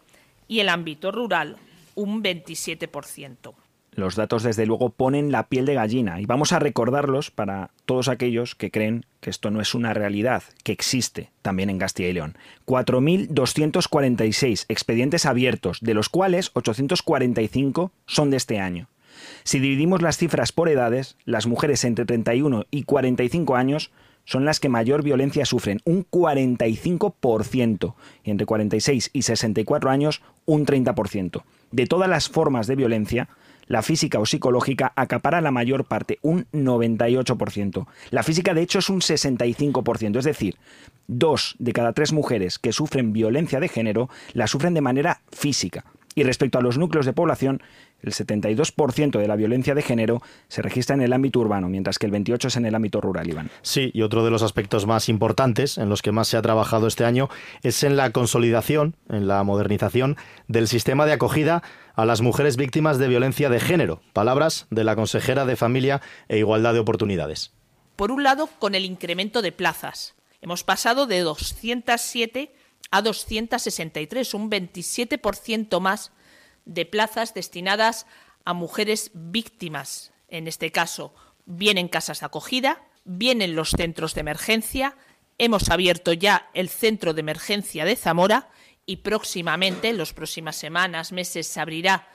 [0.47, 1.57] y el ámbito rural,
[1.95, 3.55] un 27%.
[3.97, 8.09] Los datos, desde luego, ponen la piel de gallina y vamos a recordarlos para todos
[8.09, 12.13] aquellos que creen que esto no es una realidad, que existe también en Castilla y
[12.13, 12.37] León.
[12.67, 18.89] 4.246 expedientes abiertos, de los cuales 845 son de este año.
[19.45, 23.93] Si dividimos las cifras por edades, las mujeres entre 31 y 45 años
[24.25, 30.67] son las que mayor violencia sufren, un 45%, y entre 46 y 64 años un
[30.67, 31.43] 30%.
[31.71, 33.29] De todas las formas de violencia,
[33.67, 37.87] la física o psicológica acapara la mayor parte, un 98%.
[38.11, 40.57] La física, de hecho, es un 65%, es decir,
[41.07, 45.85] dos de cada tres mujeres que sufren violencia de género la sufren de manera física.
[46.15, 47.63] Y respecto a los núcleos de población,
[48.05, 52.07] el 72% de la violencia de género se registra en el ámbito urbano, mientras que
[52.07, 53.51] el 28% es en el ámbito rural, Iván.
[53.63, 56.87] Sí, y otro de los aspectos más importantes en los que más se ha trabajado
[56.87, 57.29] este año
[57.63, 60.17] es en la consolidación, en la modernización
[60.49, 61.63] del sistema de acogida
[61.95, 64.01] a las mujeres víctimas de violencia de género.
[64.13, 67.53] Palabras de la consejera de Familia e Igualdad de Oportunidades.
[67.97, 70.15] Por un lado, con el incremento de plazas.
[70.41, 72.53] Hemos pasado de 207
[72.91, 76.13] a 263, un 27% más
[76.65, 78.07] de plazas destinadas
[78.45, 81.15] a mujeres víctimas, en este caso,
[81.47, 84.97] bien en casas de acogida, bien en los centros de emergencia.
[85.39, 88.51] Hemos abierto ya el centro de emergencia de Zamora
[88.87, 92.09] y próximamente, en las próximas semanas, meses, se abrirá,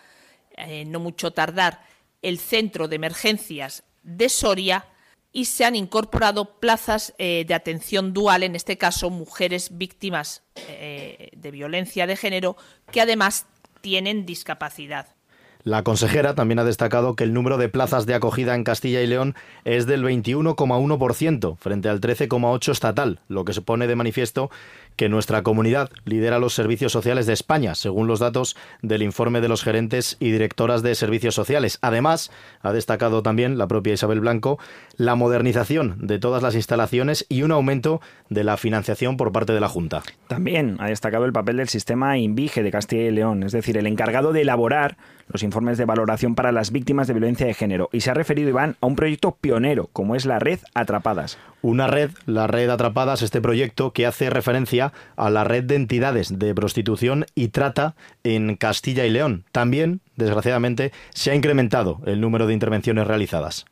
[0.57, 1.83] eh, no mucho tardar,
[2.21, 4.87] el centro de emergencias de Soria
[5.31, 11.29] y se han incorporado plazas eh, de atención dual, en este caso mujeres víctimas eh,
[11.35, 12.57] de violencia de género,
[12.91, 13.45] que además
[13.81, 15.15] tienen discapacidad.
[15.63, 19.07] La consejera también ha destacado que el número de plazas de acogida en Castilla y
[19.07, 24.49] León es del 21,1% frente al 13,8% estatal, lo que se pone de manifiesto
[24.95, 29.47] que nuestra comunidad lidera los servicios sociales de España, según los datos del informe de
[29.47, 31.77] los gerentes y directoras de servicios sociales.
[31.81, 34.59] Además, ha destacado también la propia Isabel Blanco
[34.97, 39.61] la modernización de todas las instalaciones y un aumento de la financiación por parte de
[39.61, 40.03] la Junta.
[40.27, 43.87] También ha destacado el papel del sistema INVIGE de Castilla y León, es decir, el
[43.87, 44.97] encargado de elaborar
[45.29, 47.89] los informes de valoración para las víctimas de violencia de género.
[47.93, 51.37] Y se ha referido, Iván, a un proyecto pionero, como es la red Atrapadas.
[51.61, 56.37] Una red, la red Atrapadas, este proyecto que hace referencia a la red de entidades
[56.37, 59.45] de prostitución y trata en Castilla y León.
[59.51, 63.65] También, desgraciadamente, se ha incrementado el número de intervenciones realizadas.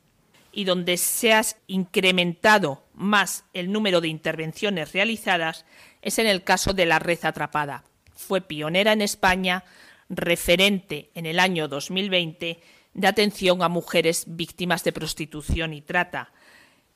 [0.51, 5.65] Y donde se ha incrementado más el número de intervenciones realizadas
[6.01, 7.83] es en el caso de la red atrapada.
[8.15, 9.63] Fue pionera en España,
[10.09, 12.59] referente en el año 2020
[12.93, 16.31] de atención a mujeres víctimas de prostitución y trata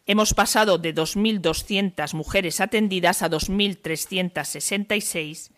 [0.07, 5.51] Hemos pasado de 2.200 mujeres atendidas a 2.366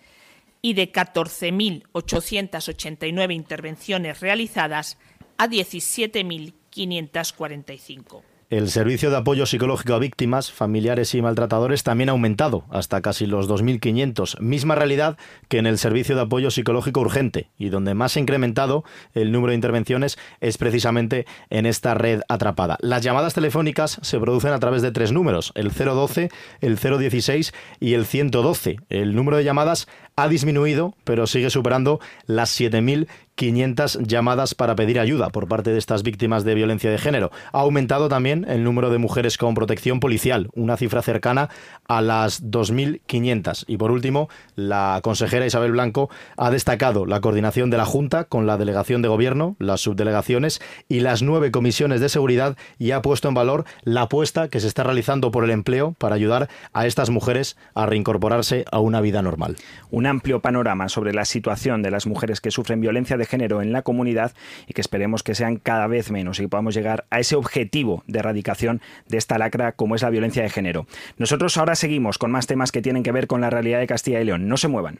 [0.62, 4.98] y de 14.889 intervenciones realizadas
[5.38, 8.33] a 17.545.
[8.50, 13.26] El servicio de apoyo psicológico a víctimas, familiares y maltratadores también ha aumentado hasta casi
[13.26, 18.16] los 2.500, misma realidad que en el servicio de apoyo psicológico urgente y donde más
[18.16, 22.78] ha incrementado el número de intervenciones es precisamente en esta red atrapada.
[22.82, 26.30] Las llamadas telefónicas se producen a través de tres números, el 012,
[26.62, 28.78] el 016 y el 112.
[28.90, 35.00] El número de llamadas ha disminuido, pero sigue superando las 7.000 500 llamadas para pedir
[35.00, 37.32] ayuda por parte de estas víctimas de violencia de género.
[37.52, 41.50] Ha aumentado también el número de mujeres con protección policial, una cifra cercana
[41.88, 43.66] a las 2.500.
[43.68, 48.46] Y por último, la consejera Isabel Blanco ha destacado la coordinación de la Junta con
[48.46, 53.28] la delegación de gobierno, las subdelegaciones y las nueve comisiones de seguridad y ha puesto
[53.28, 57.10] en valor la apuesta que se está realizando por el empleo para ayudar a estas
[57.10, 59.56] mujeres a reincorporarse a una vida normal.
[60.04, 63.72] Un amplio panorama sobre la situación de las mujeres que sufren violencia de género en
[63.72, 64.34] la comunidad
[64.68, 68.04] y que esperemos que sean cada vez menos y que podamos llegar a ese objetivo
[68.06, 70.88] de erradicación de esta lacra como es la violencia de género.
[71.18, 74.20] Nosotros ahora seguimos con más temas que tienen que ver con la realidad de Castilla
[74.20, 74.50] y León.
[74.50, 75.00] No se muevan.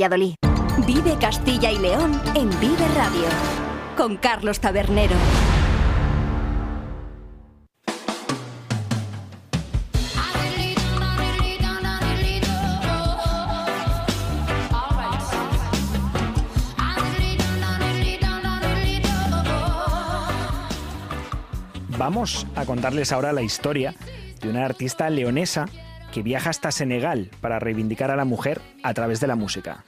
[0.01, 3.27] Vive Castilla y León en Vive Radio
[3.95, 5.15] con Carlos Tabernero.
[21.99, 23.93] Vamos a contarles ahora la historia
[24.41, 25.67] de una artista leonesa
[26.11, 29.85] que viaja hasta Senegal para reivindicar a la mujer a través de la música.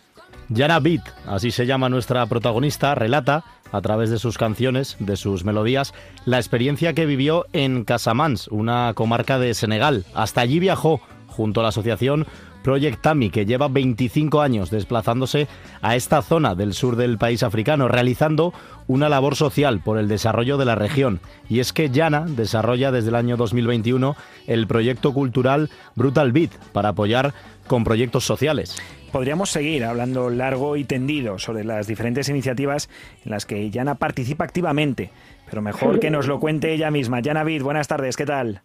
[0.54, 5.44] Yara Beat, así se llama nuestra protagonista, relata a través de sus canciones, de sus
[5.44, 5.94] melodías,
[6.26, 10.06] la experiencia que vivió en Casamance, una comarca de Senegal.
[10.14, 12.28] Hasta allí viajó junto a la asociación
[12.64, 15.48] Project Tami, que lleva 25 años desplazándose
[15.82, 18.54] a esta zona del sur del país africano, realizando
[18.88, 21.20] una labor social por el desarrollo de la región.
[21.50, 24.16] Y es que Yana desarrolla desde el año 2021
[24.48, 27.34] el proyecto cultural Brutal Beat para apoyar
[27.68, 28.78] con proyectos sociales.
[29.12, 32.90] Podríamos seguir hablando largo y tendido sobre las diferentes iniciativas
[33.24, 35.12] en las que Yana participa activamente,
[35.50, 37.20] pero mejor que nos lo cuente ella misma.
[37.20, 38.62] Yana Vid, buenas tardes, ¿qué tal?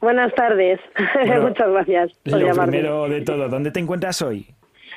[0.00, 0.80] Buenas tardes,
[1.40, 4.48] muchas gracias por lo primero de todo, ¿dónde te encuentras hoy?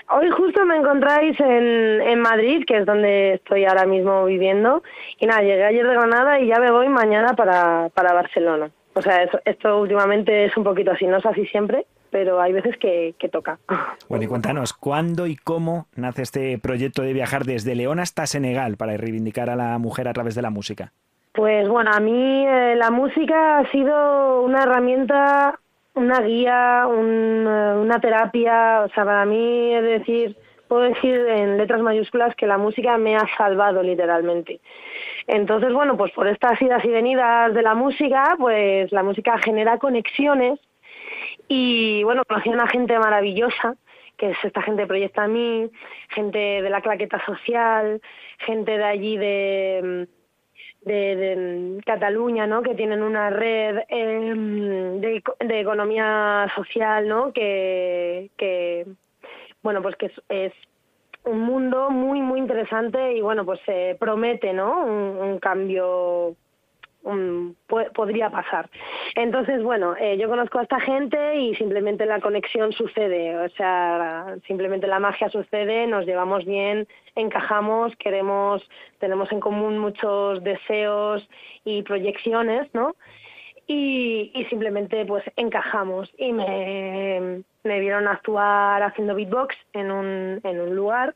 [0.10, 4.84] Hoy justo me encontráis en, en Madrid, que es donde estoy ahora mismo viviendo.
[5.20, 8.70] Y nada, llegué ayer de Granada y ya me voy mañana para, para Barcelona.
[8.94, 12.78] O sea, esto últimamente es un poquito así, no es así siempre, pero hay veces
[12.78, 13.60] que, que, toca.
[14.08, 18.78] Bueno, y cuéntanos, ¿cuándo y cómo nace este proyecto de viajar desde León hasta Senegal
[18.78, 20.94] para reivindicar a la mujer a través de la música?
[21.34, 25.60] Pues bueno, a mí eh, la música ha sido una herramienta,
[25.96, 30.38] una guía, un, eh, una terapia, o sea, para mí es decir,
[30.68, 34.60] puedo decir en letras mayúsculas que la música me ha salvado literalmente.
[35.28, 39.80] Entonces, bueno, pues por estas idas y venidas de la música, pues la música genera
[39.80, 40.60] conexiones
[41.48, 43.76] y bueno, conocí a una gente maravillosa,
[44.18, 45.70] que es esta gente de Proyecta a mí,
[46.10, 48.02] gente de la claqueta social,
[48.40, 50.08] gente de allí de,
[50.86, 52.62] de, Cataluña, ¿no?
[52.62, 57.34] Que tienen una red em, de, de, economía social, ¿no?
[57.34, 58.86] Que, que
[59.64, 60.54] bueno, pues que es,
[61.26, 64.86] un mundo muy, muy interesante y bueno, pues se promete, ¿no?
[64.86, 66.36] un cambio
[67.94, 68.70] podría pasar.
[69.16, 74.36] Entonces, bueno, eh, yo conozco a esta gente y simplemente la conexión sucede, o sea,
[74.48, 78.68] simplemente la magia sucede, nos llevamos bien, encajamos, queremos,
[79.00, 81.28] tenemos en común muchos deseos
[81.64, 82.96] y proyecciones, ¿no?
[83.68, 90.62] Y, y simplemente pues encajamos y me, me vieron actuar haciendo beatbox en un, en
[90.62, 91.16] un lugar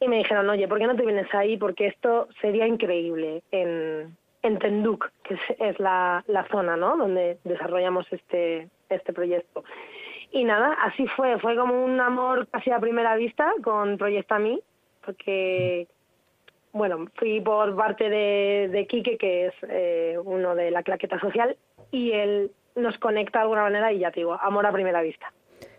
[0.00, 1.56] y me dijeron, oye, ¿por qué no te vienes ahí?
[1.56, 6.96] Porque esto sería increíble en, en Tenduk, que es, la, la, zona ¿no?
[6.96, 9.64] donde desarrollamos este, este proyecto.
[10.30, 14.60] Y nada, así fue, fue como un amor casi a primera vista con Proyecta Mí,
[15.04, 15.88] porque,
[16.72, 21.56] bueno, fui por parte de, de Quique, que es eh, uno de la claqueta social,
[21.90, 25.32] y él nos conecta de alguna manera y ya te digo, amor a primera vista.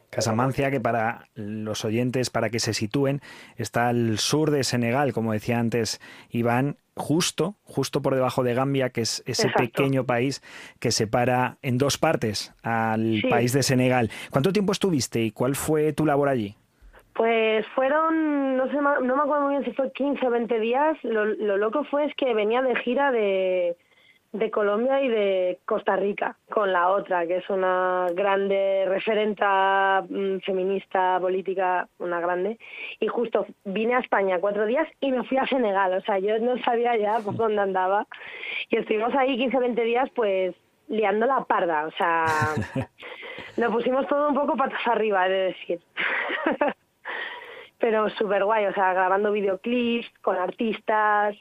[0.09, 3.21] Casamancia, que para los oyentes, para que se sitúen,
[3.57, 6.01] está al sur de Senegal, como decía antes
[6.31, 10.41] Iván, justo, justo por debajo de Gambia, que es ese pequeño país
[10.79, 14.09] que separa en dos partes al país de Senegal.
[14.31, 16.55] ¿Cuánto tiempo estuviste y cuál fue tu labor allí?
[17.13, 20.97] Pues fueron, no sé, no me acuerdo muy bien si fue 15 o 20 días.
[21.03, 23.75] Lo, lo loco fue es que venía de gira de,
[24.31, 30.39] de Colombia y de Costa Rica con la otra, que es una grande referenta mm,
[30.39, 32.59] feminista, política, una grande.
[32.99, 35.93] Y justo vine a España cuatro días y me fui a Senegal.
[35.93, 38.05] O sea, yo no sabía ya por dónde andaba.
[38.69, 40.55] Y estuvimos ahí 15 o 20 días, pues
[40.87, 41.87] liando la parda.
[41.87, 42.25] O sea,
[43.57, 45.79] lo pusimos todo un poco patas arriba, he de decir.
[47.79, 51.35] Pero súper guay, o sea, grabando videoclips con artistas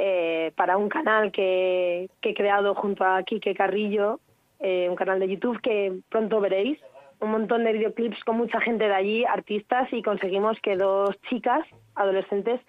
[0.00, 4.20] eh, para un canal que, he creado junto a Kike Carrillo,
[4.60, 6.78] eh, un canal de YouTube que pronto veréis.
[7.18, 11.66] Un montón de videoclips con mucha gente de allí, artistas, y conseguimos que dos chicas,
[11.96, 12.60] adolescentes,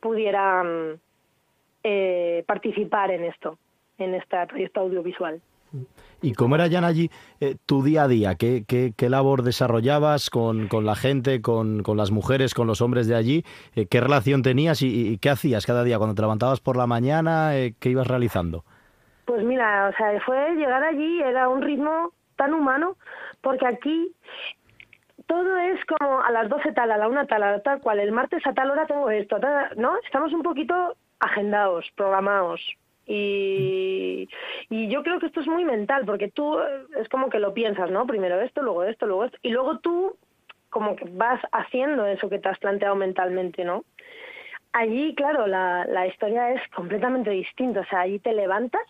[0.00, 1.00] pudieran
[1.84, 3.56] eh, participar en esto,
[3.98, 5.40] en este proyecto audiovisual.
[6.24, 8.34] ¿Y cómo era, ya allí eh, tu día a día?
[8.36, 13.06] ¿Qué, qué, labor desarrollabas con, con la gente, con, con, las mujeres, con los hombres
[13.06, 13.44] de allí?
[13.76, 15.98] Eh, ¿Qué relación tenías y, qué hacías cada día?
[15.98, 18.64] Cuando te levantabas por la mañana, eh, ¿qué ibas realizando?
[19.26, 22.96] Pues mira, o sea, fue llegar allí, era un ritmo tan humano,
[23.42, 24.10] porque aquí
[25.26, 28.00] todo es como a las 12 tal, a la 1 tal, a la tal cual,
[28.00, 29.36] el martes a tal hora tengo esto,
[29.76, 29.98] ¿no?
[30.06, 32.62] Estamos un poquito agendados, programados,
[33.06, 34.28] y,
[34.70, 37.52] y yo creo que esto es muy mental, porque tú eh, es como que lo
[37.52, 38.06] piensas, ¿no?
[38.06, 40.16] Primero esto, luego esto, luego esto, y luego tú
[40.70, 43.84] como que vas haciendo eso que te has planteado mentalmente, ¿no?
[44.72, 48.82] Allí, claro, la, la historia es completamente distinta, o sea, allí te levantas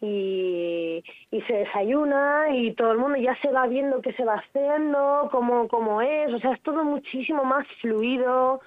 [0.00, 4.34] y, y se desayuna y todo el mundo ya se va viendo qué se va
[4.34, 8.60] haciendo, cómo, cómo es, o sea, es todo muchísimo más fluido,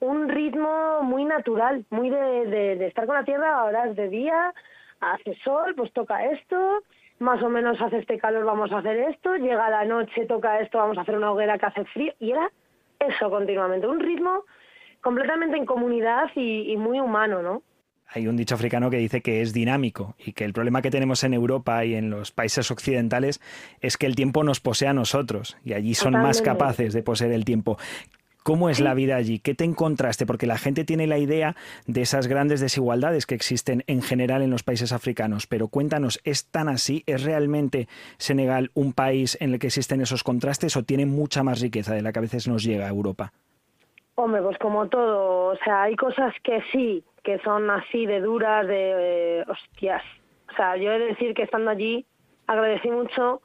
[0.00, 4.52] un ritmo muy natural, muy de, de, estar con la tierra a horas de día,
[5.00, 6.82] hace sol, pues toca esto,
[7.18, 10.78] más o menos hace este calor, vamos a hacer esto, llega la noche, toca esto,
[10.78, 12.50] vamos a hacer una hoguera que hace frío, y era
[12.98, 14.44] eso continuamente, un ritmo
[15.02, 17.62] completamente en comunidad y, y muy humano, ¿no?
[18.12, 21.22] hay un dicho africano que dice que es dinámico y que el problema que tenemos
[21.22, 23.40] en Europa y en los países occidentales
[23.80, 27.32] es que el tiempo nos posee a nosotros y allí son más capaces de poseer
[27.32, 27.78] el tiempo.
[28.50, 29.38] ¿Cómo es la vida allí?
[29.38, 30.26] ¿Qué te encontraste?
[30.26, 31.54] Porque la gente tiene la idea
[31.86, 36.50] de esas grandes desigualdades que existen en general en los países africanos, pero cuéntanos, ¿es
[36.50, 37.04] tan así?
[37.06, 37.86] ¿Es realmente
[38.18, 42.02] Senegal un país en el que existen esos contrastes o tiene mucha más riqueza de
[42.02, 43.32] la que a veces nos llega a Europa?
[44.16, 48.66] Hombre, pues como todo, o sea, hay cosas que sí, que son así de duras,
[48.66, 50.02] de hostias.
[50.52, 52.04] O sea, yo he de decir que estando allí
[52.48, 53.42] agradecí mucho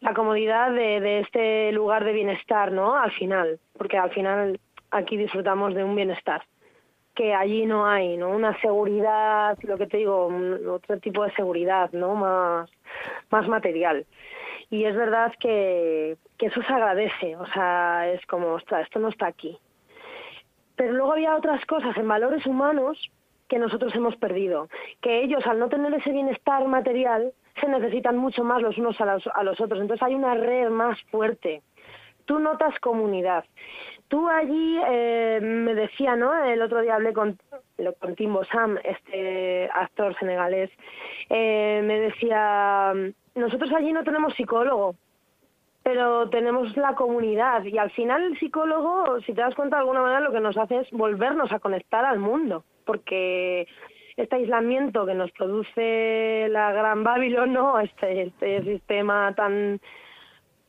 [0.00, 2.96] la comodidad de, de, este lugar de bienestar, ¿no?
[2.96, 6.42] Al final, porque al final aquí disfrutamos de un bienestar
[7.16, 8.28] que allí no hay, ¿no?
[8.28, 10.30] Una seguridad, lo que te digo,
[10.70, 12.14] otro tipo de seguridad, ¿no?
[12.14, 12.70] Más,
[13.30, 14.06] más material.
[14.68, 19.08] Y es verdad que, que eso se agradece, o sea, es como, ostras, esto no
[19.08, 19.58] está aquí.
[20.76, 23.10] Pero luego había otras cosas en valores humanos
[23.48, 24.68] que nosotros hemos perdido,
[25.00, 29.06] que ellos al no tener ese bienestar material se necesitan mucho más los unos a
[29.06, 31.62] los, a los otros, entonces hay una red más fuerte.
[32.24, 33.44] Tú notas comunidad.
[34.08, 36.34] Tú allí, eh, me decía, ¿no?
[36.44, 37.38] El otro día hablé con,
[37.98, 40.70] con Timbo Sam, este actor senegalés,
[41.28, 42.92] eh, me decía,
[43.34, 44.94] nosotros allí no tenemos psicólogo,
[45.82, 50.02] pero tenemos la comunidad y al final el psicólogo, si te das cuenta de alguna
[50.02, 53.68] manera, lo que nos hace es volvernos a conectar al mundo, porque
[54.16, 57.78] este aislamiento que nos produce la gran Babilón, ¿no?
[57.80, 59.80] este, este sistema tan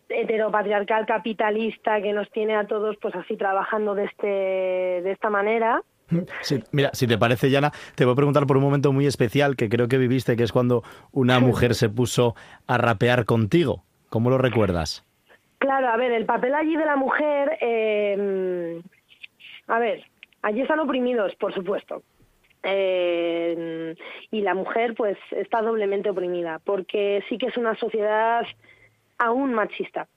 [0.10, 5.82] heteropatriarcal capitalista que nos tiene a todos pues así trabajando de este de esta manera
[6.42, 9.56] Sí, mira, si te parece, Yana, te voy a preguntar por un momento muy especial
[9.56, 12.36] que creo que viviste, que es cuando una mujer se puso
[12.66, 13.84] a rapear contigo.
[14.10, 15.06] ¿Cómo lo recuerdas?
[15.58, 18.82] Claro, a ver, el papel allí de la mujer, eh,
[19.68, 20.06] a ver,
[20.44, 22.04] allí están oprimidos, por supuesto.
[22.64, 23.96] Eh,
[24.32, 28.46] y la mujer pues está doblemente oprimida, porque sí que es una sociedad
[29.18, 30.08] aún machista.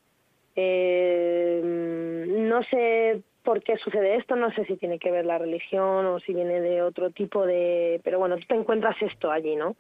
[0.57, 6.07] Eh, no sé por qué sucede esto, no sé si tiene que ver la religión
[6.07, 8.01] o si viene de otro tipo de...
[8.05, 9.77] Pero bueno, tú te encuentras esto allí, ¿no?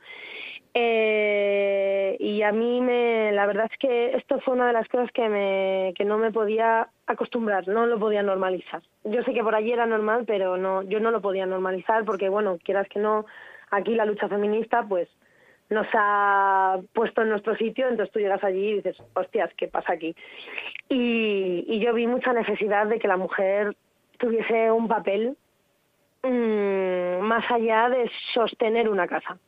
[0.73, 5.11] Eh, y a mí me, la verdad es que esto fue una de las cosas
[5.13, 8.83] que, me, que no me podía acostumbrar, no lo podía normalizar.
[9.05, 12.29] Yo sé que por allí era normal, pero no, yo no lo podía normalizar porque,
[12.29, 13.27] bueno, quieras que no,
[13.71, 15.09] aquí la lucha feminista, pues
[15.71, 19.93] nos ha puesto en nuestro sitio, entonces tú llegas allí y dices, hostias, ¿qué pasa
[19.93, 20.15] aquí?
[20.89, 23.77] Y, y yo vi mucha necesidad de que la mujer
[24.19, 25.37] tuviese un papel
[26.23, 29.39] mmm, más allá de sostener una casa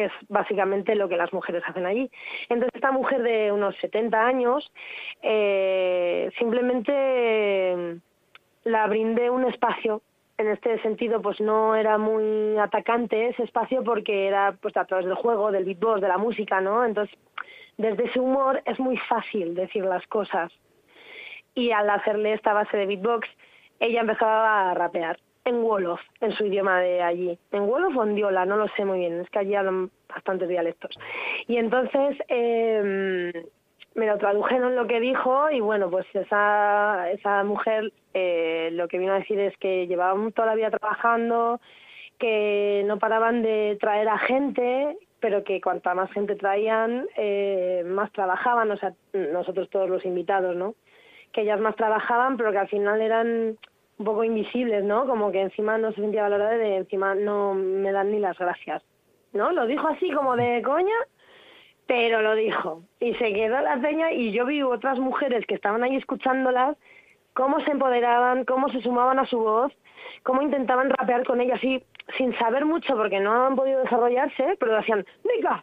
[0.00, 2.10] que es básicamente lo que las mujeres hacen allí.
[2.48, 4.72] Entonces esta mujer de unos 70 años
[5.20, 8.00] eh, simplemente
[8.64, 10.00] la brindé un espacio.
[10.38, 15.04] En este sentido, pues no era muy atacante ese espacio porque era pues a través
[15.04, 16.82] del juego, del beatbox, de la música, ¿no?
[16.82, 17.14] Entonces,
[17.76, 20.50] desde ese humor es muy fácil decir las cosas.
[21.54, 23.28] Y al hacerle esta base de beatbox,
[23.80, 25.18] ella empezaba a rapear
[25.50, 27.38] en Wolof, en su idioma de allí.
[27.52, 30.48] En Wolof o en Diola, no lo sé muy bien, es que allí hablan bastantes
[30.48, 30.98] dialectos.
[31.46, 33.44] Y entonces eh,
[33.94, 38.98] me lo tradujeron lo que dijo y bueno, pues esa, esa mujer eh, lo que
[38.98, 41.60] vino a decir es que llevaban toda la vida trabajando,
[42.18, 48.12] que no paraban de traer a gente, pero que cuanta más gente traían, eh, más
[48.12, 50.74] trabajaban, o sea, nosotros todos los invitados, ¿no?
[51.32, 53.56] Que ellas más trabajaban, pero que al final eran
[54.00, 55.06] un poco invisibles, ¿no?
[55.06, 58.38] Como que encima no se sentía valorada y de encima no me dan ni las
[58.38, 58.82] gracias,
[59.34, 59.52] ¿no?
[59.52, 60.96] Lo dijo así como de coña,
[61.86, 62.82] pero lo dijo.
[62.98, 66.78] Y se quedó la peña y yo vi otras mujeres que estaban ahí escuchándolas,
[67.34, 69.70] cómo se empoderaban, cómo se sumaban a su voz,
[70.22, 71.84] cómo intentaban rapear con ella así,
[72.16, 75.62] sin saber mucho porque no han podido desarrollarse, pero decían, venga,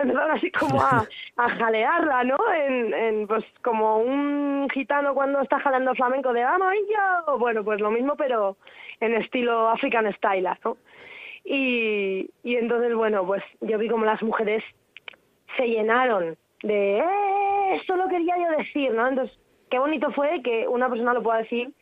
[0.00, 2.36] empezaron así como a, a jalearla, ¿no?
[2.54, 7.38] En, en, pues como un gitano cuando está jaleando flamenco de ¡vamos yo!
[7.38, 8.56] Bueno, pues lo mismo, pero
[9.00, 10.76] en estilo African Style, ¿no?
[11.44, 14.62] Y, y entonces, bueno, pues yo vi como las mujeres
[15.56, 17.74] se llenaron de ¡eh!
[17.74, 19.08] Esto lo quería yo decir, ¿no?
[19.08, 19.36] Entonces,
[19.70, 21.72] qué bonito fue que una persona lo pueda decir,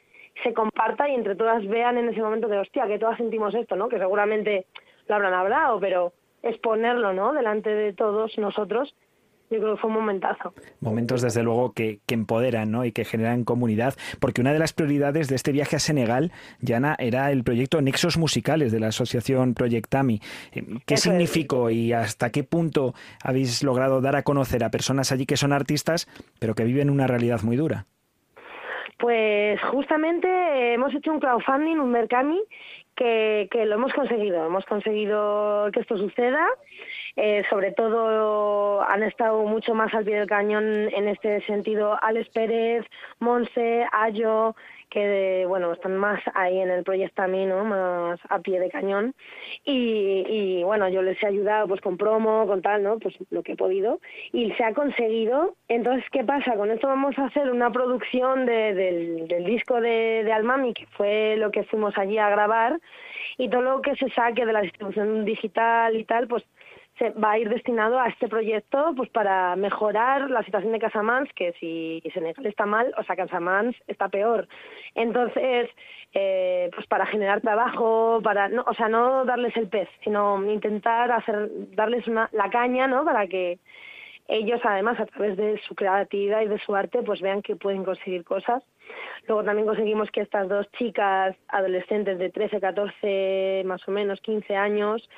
[0.42, 3.76] se comparta y entre todas vean en ese momento de hostia, que todas sentimos esto,
[3.76, 3.88] ¿no?
[3.88, 4.66] Que seguramente
[5.08, 6.12] lo habrán hablado, pero
[6.42, 7.32] exponerlo, ¿no?
[7.32, 8.94] Delante de todos nosotros,
[9.50, 10.54] yo creo que fue un momentazo.
[10.80, 12.84] Momentos, desde luego, que, que, empoderan ¿no?
[12.84, 16.30] y que generan comunidad, porque una de las prioridades de este viaje a Senegal,
[16.60, 20.20] Yana, era el proyecto Nexos Musicales de la asociación Proyectami.
[20.52, 21.76] Eh, ¿Qué Eso significó es.
[21.76, 26.06] y hasta qué punto habéis logrado dar a conocer a personas allí que son artistas,
[26.38, 27.86] pero que viven una realidad muy dura?
[29.00, 32.38] Pues justamente hemos hecho un crowdfunding, un Mercami,
[33.00, 36.46] que, que lo hemos conseguido, hemos conseguido que esto suceda.
[37.16, 42.28] Eh, sobre todo han estado mucho más al pie del cañón en este sentido Alex
[42.28, 42.84] Pérez,
[43.18, 44.54] Monse, Ayo,
[44.90, 47.64] que bueno están más ahí en el proyecto a mí, ¿no?
[47.64, 49.14] Más a pie de cañón
[49.64, 52.98] y, y bueno yo les he ayudado pues con promo, con tal, ¿no?
[52.98, 54.00] Pues lo que he podido
[54.32, 55.54] y se ha conseguido.
[55.68, 60.22] Entonces qué pasa con esto vamos a hacer una producción de, del, del disco de,
[60.24, 62.80] de Almami que fue lo que fuimos allí a grabar
[63.38, 66.44] y todo lo que se saque de la distribución digital y tal pues
[67.00, 71.32] se va a ir destinado a este proyecto pues para mejorar la situación de Casamance,
[71.34, 74.46] que si Senegal está mal, o sea, Casamance está peor.
[74.94, 75.70] Entonces,
[76.12, 81.10] eh, pues para generar trabajo, para, no, o sea, no darles el pez, sino intentar
[81.10, 83.02] hacer, darles una, la caña, ¿no?
[83.02, 83.58] Para que
[84.28, 87.82] ellos, además, a través de su creatividad y de su arte, pues vean que pueden
[87.82, 88.62] conseguir cosas.
[89.26, 94.54] Luego también conseguimos que estas dos chicas adolescentes de 13, 14, más o menos 15
[94.54, 95.08] años,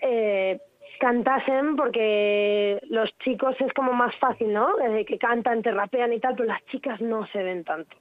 [0.00, 0.60] eh,
[0.98, 4.78] cantasen porque los chicos es como más fácil, ¿no?
[4.80, 7.96] Eh, que cantan, te rapean y tal, pero las chicas no se ven tanto.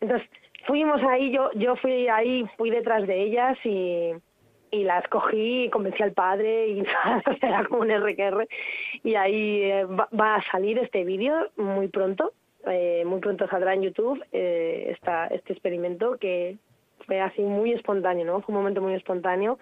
[0.00, 0.28] Entonces,
[0.66, 4.12] fuimos ahí, yo yo fui ahí, fui detrás de ellas y,
[4.70, 6.82] y las cogí y convencí al padre y
[7.42, 8.46] era como un RQR
[9.02, 12.32] y ahí eh, va, a salir este vídeo muy pronto,
[12.66, 16.56] eh, muy pronto saldrá en YouTube eh, esta, este experimento que
[17.06, 18.40] fue así muy espontáneo, ¿no?
[18.42, 19.58] Fue un momento muy espontáneo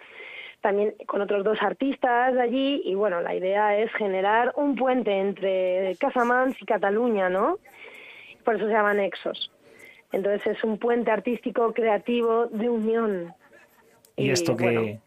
[0.61, 5.13] también con otros dos artistas de allí y bueno, la idea es generar un puente
[5.13, 7.59] entre Casamance y Cataluña, ¿no?
[8.45, 9.53] Por eso se llama Nexos.
[10.13, 13.35] Entonces es un puente artístico creativo de unión.
[14.17, 14.99] Y, esto que,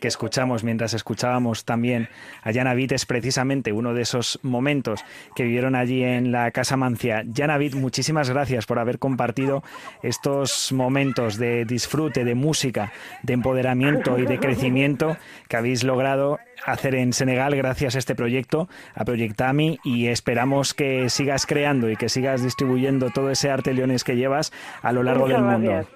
[0.00, 2.08] que escuchamos mientras escuchábamos también
[2.42, 7.24] a Yanavit es precisamente uno de esos momentos que vivieron allí en la Casa Mancia.
[7.26, 9.62] Yanavit, muchísimas gracias por haber compartido
[10.02, 12.92] estos momentos de disfrute, de música,
[13.22, 15.16] de empoderamiento y de crecimiento
[15.48, 21.08] que habéis logrado hacer en Senegal gracias a este proyecto, a Proyectami, y esperamos que
[21.10, 25.28] sigas creando y que sigas distribuyendo todo ese arte leones que llevas a lo largo
[25.28, 25.86] del mundo.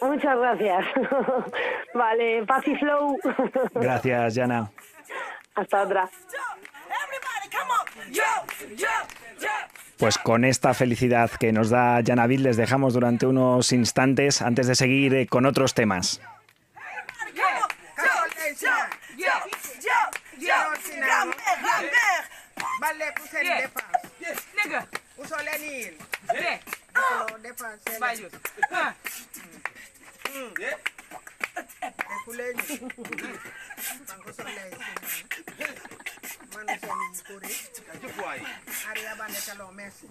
[0.00, 0.86] Muchas gracias.
[1.94, 3.18] vale, paz y flow.
[3.74, 4.70] Gracias, Yana.
[5.54, 6.10] Hasta otra.
[9.98, 14.74] Pues con esta felicidad que nos da Yanavit les dejamos durante unos instantes antes de
[14.74, 16.20] seguir eh, con otros temas.
[32.14, 32.62] Ekuleni.
[34.08, 34.82] Mangosolesi.
[36.54, 37.82] Mangosolesi.
[38.90, 40.06] Ari abane chalo mesi.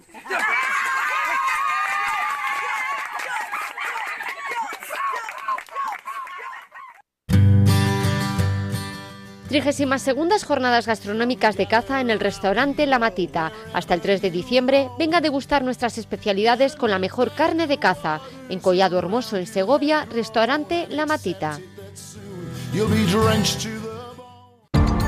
[9.60, 13.52] 32 jornadas gastronómicas de caza en el restaurante La Matita.
[13.72, 17.78] Hasta el 3 de diciembre, venga a degustar nuestras especialidades con la mejor carne de
[17.78, 18.20] caza.
[18.48, 21.60] En Collado Hermoso, en Segovia, restaurante La Matita.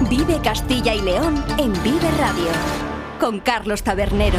[0.08, 2.50] Vive Castilla y León en Vive Radio.
[3.18, 4.38] Con Carlos Tabernero.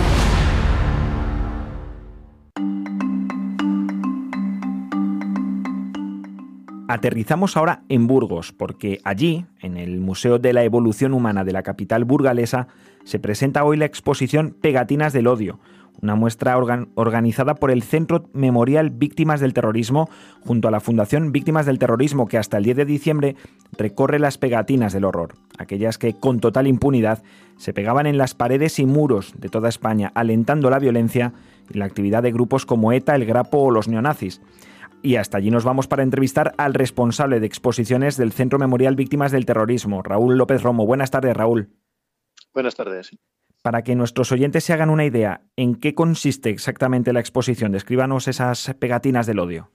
[6.98, 11.62] Aterrizamos ahora en Burgos, porque allí, en el Museo de la Evolución Humana de la
[11.62, 12.70] capital burgalesa,
[13.04, 15.60] se presenta hoy la exposición Pegatinas del Odio,
[16.02, 20.10] una muestra organizada por el Centro Memorial Víctimas del Terrorismo
[20.42, 23.36] junto a la Fundación Víctimas del Terrorismo que hasta el 10 de diciembre
[23.78, 27.22] recorre las pegatinas del horror, aquellas que con total impunidad
[27.58, 31.32] se pegaban en las paredes y muros de toda España, alentando la violencia
[31.70, 34.42] y la actividad de grupos como ETA, el Grapo o los neonazis.
[35.02, 39.32] Y hasta allí nos vamos para entrevistar al responsable de exposiciones del Centro Memorial Víctimas
[39.32, 40.86] del Terrorismo, Raúl López Romo.
[40.86, 41.70] Buenas tardes, Raúl.
[42.54, 43.12] Buenas tardes.
[43.62, 47.72] Para que nuestros oyentes se hagan una idea, ¿en qué consiste exactamente la exposición?
[47.72, 49.72] Descríbanos esas pegatinas del odio.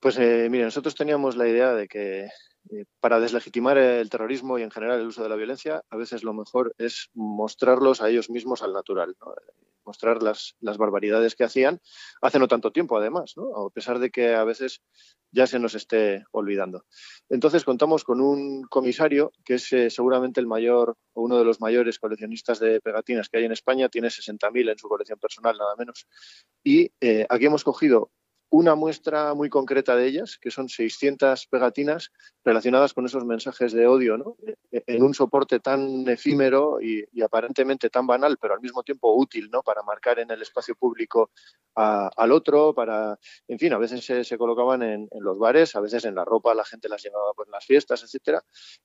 [0.00, 2.24] Pues eh, mire, nosotros teníamos la idea de que
[2.70, 6.24] eh, para deslegitimar el terrorismo y en general el uso de la violencia, a veces
[6.24, 9.14] lo mejor es mostrarlos a ellos mismos al natural.
[9.20, 9.34] ¿no?
[9.90, 11.80] Mostrar las, barbaridades que hacían
[12.22, 14.82] hace no tanto tiempo, además, a pesar de que a veces
[15.32, 16.84] ya se nos esté olvidando.
[17.28, 21.60] Entonces contamos con un comisario que es eh, seguramente el mayor o uno de los
[21.60, 25.74] mayores coleccionistas de pegatinas que hay en España, tiene 60.000 en su colección personal, nada
[25.76, 26.06] menos.
[26.62, 28.12] Y eh, aquí hemos cogido
[28.50, 32.10] una muestra muy concreta de ellas, que son 600 pegatinas
[32.44, 34.36] relacionadas con esos mensajes de odio, ¿no?
[34.72, 39.48] E, en un soporte tan efímero y, aparentemente tan banal, pero al mismo tiempo útil,
[39.52, 39.62] ¿no?
[39.62, 41.30] Para marcar en el espacio público
[41.76, 46.14] al otro, para, en fin, a veces se, colocaban en, los bares, a veces en
[46.14, 48.42] la ropa, la gente las llevaba por las fiestas, etcétera,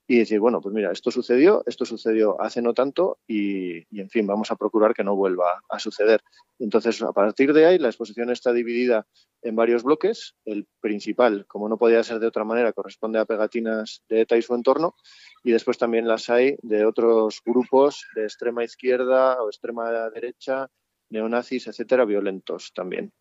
[0.08, 4.28] y decir, bueno, pues mira, esto sucedió, esto sucedió hace no tanto y en fin,
[4.28, 6.22] vamos a procurar que no vuelva a suceder.
[6.60, 9.06] Entonces, a partir de ahí, la exposición está dividida
[9.46, 10.36] en varios bloques.
[10.44, 14.42] El principal, como no podía ser de otra manera, corresponde a pegatinas de ETA y
[14.42, 14.96] su entorno.
[15.44, 20.68] Y después también las hay de otros grupos de extrema izquierda o extrema derecha,
[21.10, 23.14] neonazis, etcétera, violentos también.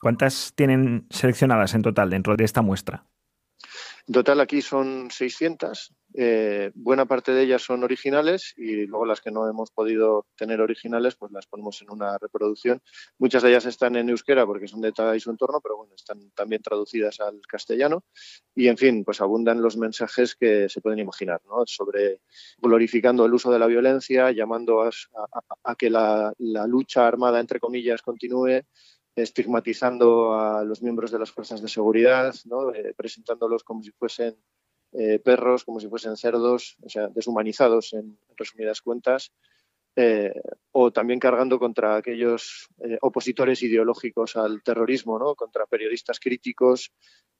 [0.00, 3.04] ¿Cuántas tienen seleccionadas en total dentro de esta muestra?
[4.12, 5.94] Total aquí son 600.
[6.16, 10.60] Eh, buena parte de ellas son originales y luego las que no hemos podido tener
[10.60, 12.82] originales, pues las ponemos en una reproducción.
[13.18, 16.30] Muchas de ellas están en euskera porque son de y su entorno, pero bueno, están
[16.32, 18.04] también traducidas al castellano.
[18.54, 21.64] Y en fin, pues abundan los mensajes que se pueden imaginar, ¿no?
[21.64, 22.20] Sobre
[22.58, 26.32] glorificando el uso de la violencia, llamando a, que la
[26.68, 28.60] lucha armada, entre comillas, continúe,
[29.16, 32.34] estigmatizando a los miembros de las fuerzas de seguridad,
[32.74, 34.36] eh, presentándolos como si fuesen
[34.92, 39.32] eh, perros, como si fuesen cerdos, o sea, deshumanizados en, resumidas cuentas,
[39.96, 40.34] eh,
[40.72, 42.68] o también cargando contra aquellos
[43.00, 46.92] opositores ideológicos al terrorismo, contra periodistas críticos,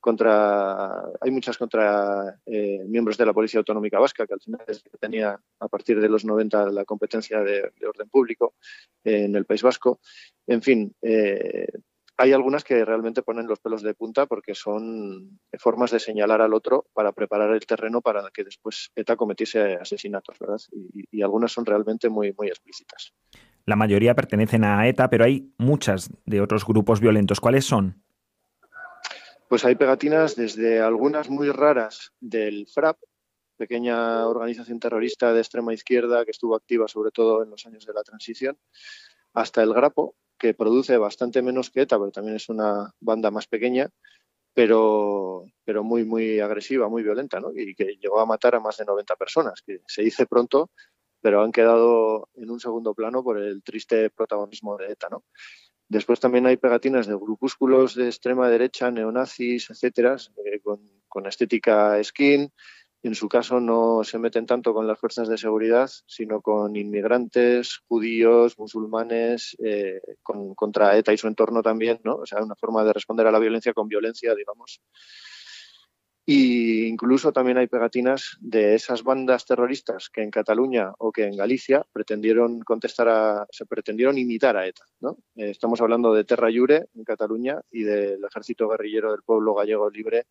[0.05, 4.61] contra hay muchas contra miembros de la Policía Autonómica Vasca, que al final
[5.01, 8.55] tenía a partir de los 90 la competencia de orden público
[9.03, 10.01] en el País Vasco,
[10.47, 11.67] en fin, eh,
[12.17, 16.55] hay algunas que realmente ponen los pelos de punta porque son formas de señalar al
[16.55, 20.61] otro para preparar el terreno para que después ETA cometiese asesinatos, ¿verdad?
[21.11, 23.15] Y, algunas son realmente muy, muy explícitas.
[23.65, 27.41] La mayoría pertenecen a ETA, pero hay muchas de otros grupos violentos.
[27.41, 28.04] ¿Cuáles son?
[29.49, 32.99] Pues hay pegatinas desde algunas muy raras del FRAP,
[33.57, 37.93] pequeña organización terrorista de extrema izquierda que estuvo activa sobre todo en los años de
[37.93, 38.59] la transición,
[39.35, 43.47] hasta el Grapo, que produce bastante menos que ETA, pero también es una banda más
[43.47, 43.91] pequeña,
[44.53, 47.53] pero, pero muy, muy agresiva, muy violenta, ¿no?
[47.55, 50.71] y que llegó a matar a más de 90 personas, que se dice pronto,
[51.21, 55.09] pero han quedado en un segundo plano por el triste protagonismo de ETA.
[55.11, 55.25] ¿no?
[55.89, 62.03] Después también hay pegatinas de grupúsculos de extrema derecha, neonazis, etcétera, eh, con, con estética
[62.03, 62.51] skin,
[63.05, 67.83] en su caso no se meten tanto con las fuerzas de seguridad, sino con inmigrantes,
[67.87, 72.17] judíos, musulmanes, eh, contra ETA y su entorno también, ¿no?
[72.17, 74.81] O sea, una forma de responder a la violencia con violencia, digamos.
[76.27, 81.37] Y incluso también hay pegatinas de esas bandas terroristas que en Cataluña o que en
[81.37, 84.85] Galicia pretendieron contestar a, se pretendieron imitar a ETA.
[85.01, 85.19] ¿no?
[85.37, 89.91] Eh, estamos hablando de Terra Llure en Cataluña y del ejército guerrillero del pueblo gallego
[89.91, 90.25] libre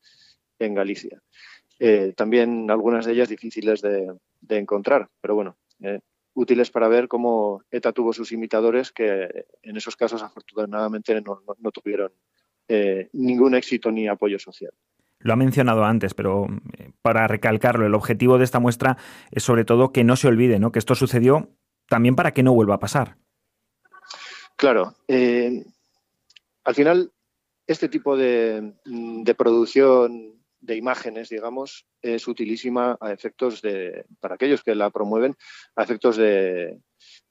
[0.58, 1.22] en Galicia.
[1.78, 4.16] Eh, también algunas de ellas difíciles de,
[4.50, 6.00] encontrar, pero bueno, eh,
[6.34, 12.12] útiles para ver cómo ETA tuvo sus imitadores que en esos casos afortunadamente no, tuvieron
[13.12, 14.74] ningún éxito ni apoyo social.
[15.24, 16.48] Lo ha mencionado antes, pero
[17.02, 18.98] para recalcarlo, el objetivo de esta muestra
[19.32, 20.72] es sobre todo que no se olvide ¿no?
[20.72, 21.50] que esto sucedió
[21.90, 23.18] también para que no vuelva a pasar.
[24.56, 24.96] Claro.
[25.08, 27.12] al final,
[27.68, 34.64] este tipo de, de producción de imágenes, digamos, es utilísima a efectos de, para aquellos
[34.64, 35.36] que la promueven,
[35.76, 36.80] a efectos de,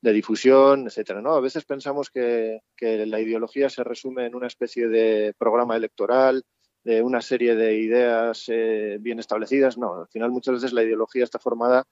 [0.03, 1.22] difusión, etcétera.
[1.22, 1.34] ¿no?
[1.34, 6.45] A veces pensamos que, la ideología se resume en una especie de programa electoral,
[6.85, 9.78] de una serie de ideas eh, bien establecidas.
[9.78, 11.87] No, al final muchas veces la ideología está formada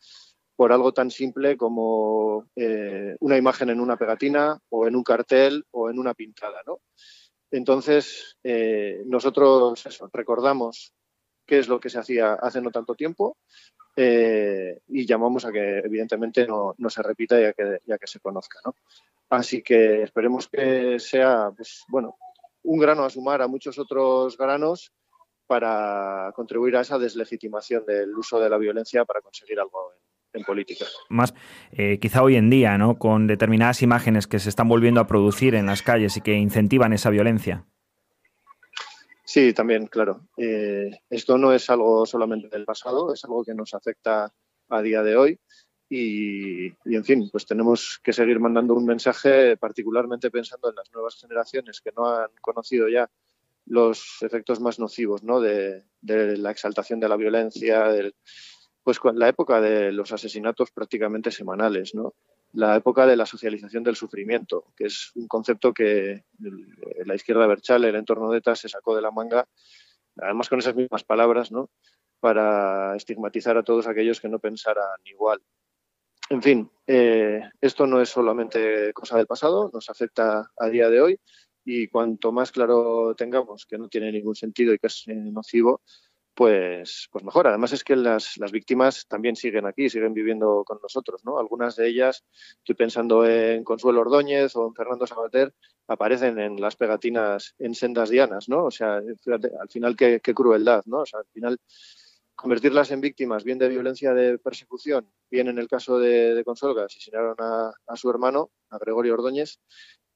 [0.60, 5.64] por algo tan simple como eh, una imagen en una pegatina o en un cartel
[5.70, 6.60] o en una pintada.
[6.66, 6.80] ¿no?
[7.50, 9.82] Entonces, eh, nosotros
[10.12, 10.92] recordamos
[11.46, 13.38] qué es lo que se hacía hace no tanto tiempo
[13.96, 18.60] eh, y llamamos a que evidentemente no, se repita y a que, que se conozca.
[19.30, 22.18] Así que esperemos que sea pues, bueno,
[22.70, 24.92] un grano a sumar a muchos otros granos
[25.48, 29.92] para contribuir a esa deslegitimación del uso de la violencia para conseguir algo
[30.32, 30.84] en, política.
[31.08, 31.34] Más
[31.72, 32.96] eh, quizá hoy en día, ¿no?
[32.96, 36.92] con determinadas imágenes que se están volviendo a producir en las calles y que incentivan
[36.92, 37.66] esa violencia.
[39.24, 40.28] Sí, también, claro.
[40.36, 44.32] Eh, esto no es algo solamente del pasado, es algo que nos afecta
[44.68, 45.40] a día de hoy.
[45.92, 51.16] Y, en fin, pues tenemos que seguir mandando un mensaje, particularmente pensando en las nuevas
[51.20, 53.10] generaciones que no han conocido ya
[53.66, 55.40] los efectos más nocivos ¿no?
[55.40, 58.14] de, la exaltación de la violencia, del,
[58.84, 62.14] pues con la época de los asesinatos prácticamente semanales, ¿no?
[62.52, 66.24] la época de la socialización del sufrimiento, que es un concepto que
[67.04, 69.44] la izquierda Berchal, el entorno de ETA, se sacó de la manga,
[70.18, 71.68] además con esas mismas palabras, ¿no?
[72.20, 75.40] para estigmatizar a todos aquellos que no pensaran igual.
[76.30, 81.00] En fin, eh, esto no es solamente cosa del pasado, nos afecta a día de
[81.00, 81.20] hoy
[81.64, 85.82] y cuanto más claro tengamos que no tiene ningún sentido y que es nocivo,
[86.32, 87.48] pues, pues mejor.
[87.48, 91.36] Además es que las, las, víctimas también siguen aquí, siguen viviendo con nosotros, ¿no?
[91.36, 92.24] Algunas de ellas,
[92.58, 95.52] estoy pensando en Consuelo Ordóñez o en Fernando Sabater,
[95.88, 98.66] aparecen en las pegatinas en sendas dianas, ¿no?
[98.66, 101.00] O sea, al final qué, qué crueldad, ¿no?
[101.00, 101.58] O sea, al final
[102.40, 107.36] convertirlas en víctimas, bien de violencia de persecución, bien en el caso de, que asesinaron
[107.38, 109.60] a, a, su hermano, a Gregorio Ordóñez,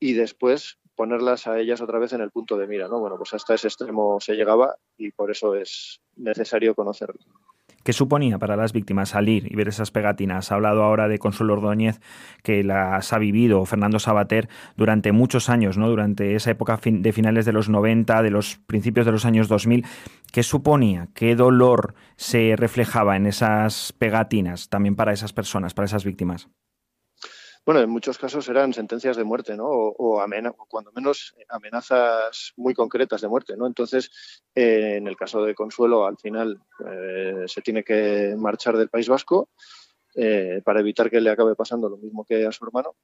[0.00, 2.98] y después ponerlas a ellas otra vez en el punto de mira, ¿no?
[2.98, 7.20] Bueno, pues hasta ese extremo se llegaba y por eso es necesario conocerlo.
[7.84, 10.50] ¿Qué suponía para las víctimas salir y ver esas pegatinas?
[10.50, 12.00] Ha hablado ahora de Consuelo Ordóñez,
[12.42, 15.90] que las ha vivido Fernando Sabater durante muchos años, ¿no?
[15.90, 19.84] durante esa época de finales de los 90, de los principios de los años 2000.
[20.32, 21.08] ¿Qué suponía?
[21.14, 26.48] ¿Qué dolor se reflejaba en esas pegatinas también para esas personas, para esas víctimas?
[27.64, 29.64] Bueno, en muchos casos eran sentencias de muerte, ¿no?
[29.66, 30.22] O,
[30.68, 33.66] cuando menos amenazas muy concretas de muerte, ¿no?
[33.66, 34.10] Entonces,
[34.54, 39.08] eh, en el caso de Consuelo, al final eh, se tiene que marchar del País
[39.08, 39.48] Vasco
[40.14, 42.96] eh, para evitar que le acabe pasando lo mismo que a su hermano.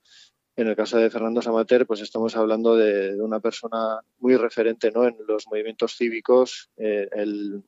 [0.56, 5.06] En el caso de Fernando Samater, pues estamos hablando de, una persona muy referente, ¿no?
[5.06, 7.62] En los movimientos cívicos, el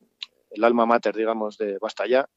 [0.61, 2.29] alma mater, digamos, de Basta Ya,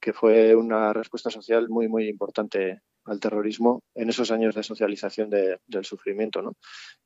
[0.00, 5.30] que fue una respuesta social muy, muy importante al terrorismo en esos años de socialización
[5.30, 6.42] del sufrimiento.
[6.42, 6.52] ¿no?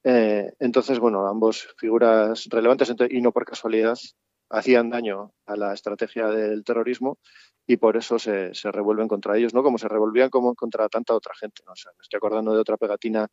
[0.04, 3.98] Eh, entonces, bueno, ambos figuras relevantes y no por casualidad
[4.50, 7.18] hacían daño a la estrategia del terrorismo
[7.66, 9.62] y por eso se, revuelven contra ellos, ¿no?
[9.62, 11.62] Como se revolvían como contra tanta otra gente.
[11.64, 11.72] ¿no?
[11.72, 13.28] me estoy acordando de otra pegatina,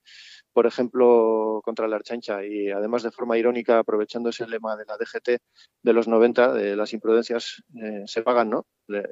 [0.53, 4.95] por ejemplo, contra la Archancha y además de forma irónica, aprovechando ese lema de la
[4.95, 5.41] DGT
[5.81, 8.67] de los 90, de las imprudencias eh, se pagan, ¿no?
[8.87, 8.95] Mm.
[8.95, 9.03] Eh,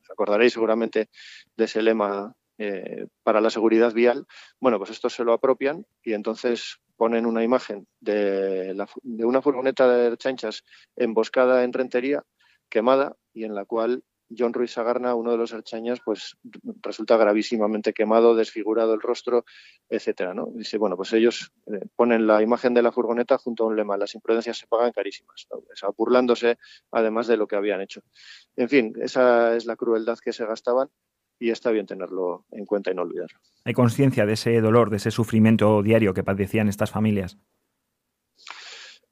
[0.00, 1.10] os acordaréis seguramente
[1.54, 4.26] de ese lema eh, para la seguridad vial,
[4.60, 10.16] bueno, pues esto se lo apropian y entonces ponen una imagen de, una furgoneta de
[10.16, 10.64] chanchas
[10.96, 12.24] emboscada en Rentería,
[12.68, 14.02] quemada, y en la cual
[14.36, 16.36] John Ruiz Sagarna, uno de los archañas, pues
[16.82, 19.44] resulta gravísimamente quemado, desfigurado el rostro,
[19.88, 20.48] etcétera, ¿no?
[20.52, 23.96] Dice, bueno, pues ellos eh, ponen la imagen de la furgoneta junto a un lema,
[23.96, 25.46] las imprudencias se pagan carísimas,
[25.96, 26.58] burlándose
[26.90, 28.02] además de lo que habían hecho.
[28.56, 30.90] En fin, esa es la crueldad que se gastaban
[31.38, 33.38] y está bien tenerlo en cuenta y no olvidarlo.
[33.64, 37.38] ¿Hay conciencia de ese dolor, de ese sufrimiento diario que padecían estas familias?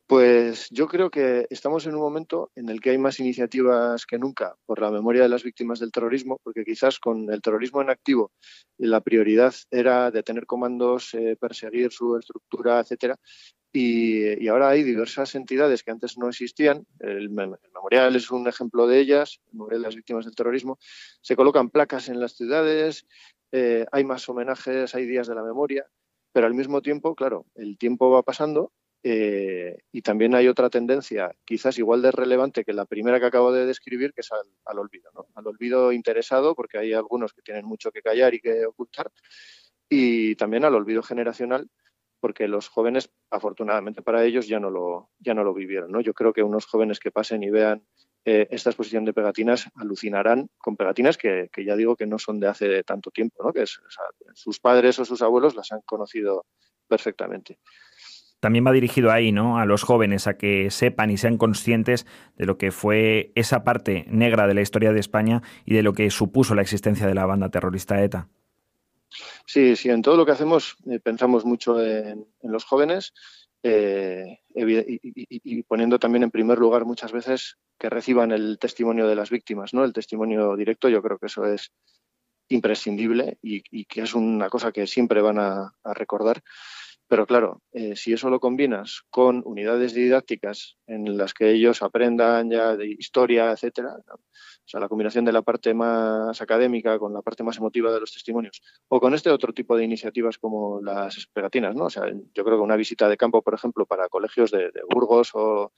[0.07, 4.19] Pues yo creo que estamos en un momento en el que hay más iniciativas que
[4.19, 7.91] nunca por la memoria de las víctimas del terrorismo, porque quizás con el terrorismo en
[7.91, 8.31] activo
[8.79, 13.17] la prioridad era detener comandos, eh, perseguir su estructura, etcétera,
[13.79, 16.87] y, ahora hay diversas entidades que antes no existían.
[16.99, 20.79] El, memorial es un ejemplo de ellas, el memorial de las víctimas del terrorismo.
[21.21, 23.07] Se colocan placas en las ciudades,
[23.53, 25.87] eh, hay más homenajes, hay días de la memoria,
[26.33, 28.73] pero al mismo tiempo, claro, el tiempo va pasando
[29.03, 33.53] eh, y también hay otra tendencia, quizás igual de relevante que la primera que acabo
[33.53, 37.93] de describir, que es al, olvido, al olvido interesado, porque hay algunos que tienen mucho
[37.93, 39.13] que callar y que ocultar,
[39.87, 41.69] y también al olvido generacional
[42.21, 45.91] porque los jóvenes, afortunadamente para ellos, ya no lo, ya no lo vivieron.
[45.93, 46.01] ¿no?
[46.01, 47.83] Yo creo que unos jóvenes que pasen y vean
[48.25, 52.49] eh, esta exposición de pegatinas alucinarán con pegatinas que, ya digo que no son de
[52.49, 53.53] hace tanto tiempo, ¿no?
[53.53, 56.47] que sus padres o sus abuelos las han conocido
[56.89, 57.59] perfectamente
[58.41, 59.59] también va dirigido ahí, ¿no?
[59.59, 62.07] A los jóvenes, a que sepan y sean conscientes
[62.37, 65.95] de lo que fue esa parte negra de la historia de España y de lo
[65.95, 68.29] que supuso la existencia de la banda terrorista ETA.
[69.47, 73.13] Sí, sí, en todo lo que hacemos eh, pensamos mucho en, los jóvenes
[73.63, 79.31] eh, y, poniendo también en primer lugar muchas veces que reciban el testimonio de las
[79.31, 79.85] víctimas, ¿no?
[79.85, 81.73] El testimonio directo, yo creo que eso es
[82.49, 86.43] imprescindible y, que es una cosa que siempre van a, recordar.
[87.09, 92.51] Pero claro, eh, si eso lo combinas con unidades didácticas en las que ellos aprendan
[92.51, 93.97] ya de historia, etcétera,
[94.67, 98.01] o sea, la combinación de la parte más académica con la parte más emotiva de
[98.01, 101.85] los testimonios, o con este otro tipo de iniciativas como las pegatinas, ¿no?
[101.85, 105.31] O sea, yo creo que una visita de campo, por ejemplo, para colegios de, Burgos
[105.35, 105.73] o,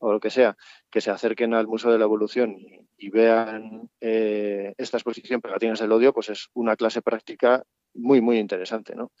[0.00, 0.54] lo que sea,
[0.90, 2.56] que se acerquen al Museo de la Evolución
[2.98, 7.62] y, vean eh, esta exposición Pegatinas del Odio, pues es una clase práctica
[7.94, 9.12] muy, muy interesante, ¿no?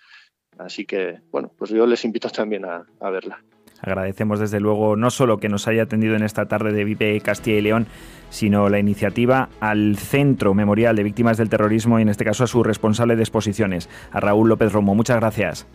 [0.58, 3.42] Así que, bueno, pues yo les invito también a verla.
[3.84, 7.58] Agradecemos desde luego no solo que nos haya atendido en esta tarde de Vive Castilla
[7.58, 7.86] y León,
[8.30, 12.46] sino la iniciativa al Centro Memorial de Víctimas del Terrorismo y en este caso a
[12.46, 14.94] su responsable de exposiciones, a Raúl López Romo.
[14.94, 15.66] Muchas gracias.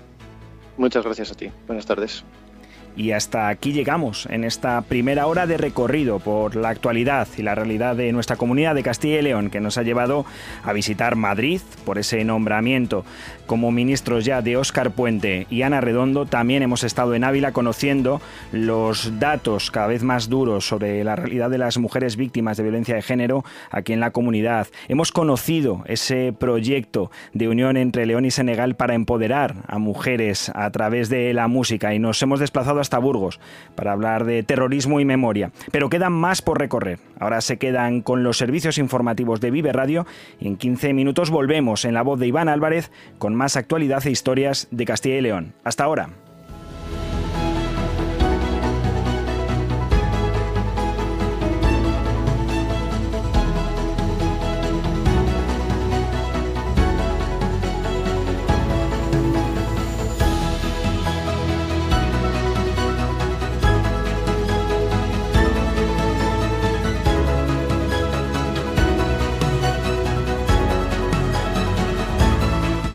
[0.78, 1.52] Muchas gracias a ti.
[1.68, 2.26] Buenas tardes.
[2.96, 7.56] Y hasta aquí llegamos en esta primera hora de recorrido por la actualidad y la
[7.56, 10.26] realidad de nuestra comunidad de Castilla y León, que nos ha llevado
[10.64, 13.06] a visitar Madrid por ese nombramiento
[13.50, 16.28] como ministros ya de Óscar Puente y Ana Redondo.
[16.28, 18.22] También hemos estado en Ávila conociendo
[18.52, 22.93] los datos cada vez más duros sobre la realidad de las mujeres víctimas de violencia
[22.93, 24.68] de género aquí en la comunidad.
[24.88, 30.70] Hemos conocido ese proyecto de unión entre León y Senegal para empoderar a mujeres a
[30.70, 33.39] través de la música y nos hemos desplazado hasta Burgos
[33.74, 35.52] para hablar de terrorismo y memoria.
[35.72, 37.00] Pero quedan más por recorrer.
[37.20, 40.06] Ahora se quedan con los servicios informativos de Vive Radio
[40.39, 44.12] y en 15 minutos volvemos en la voz de Iván Álvarez con más actualidad e
[44.12, 45.54] historias de Castilla y León.
[45.64, 46.10] Hasta ahora.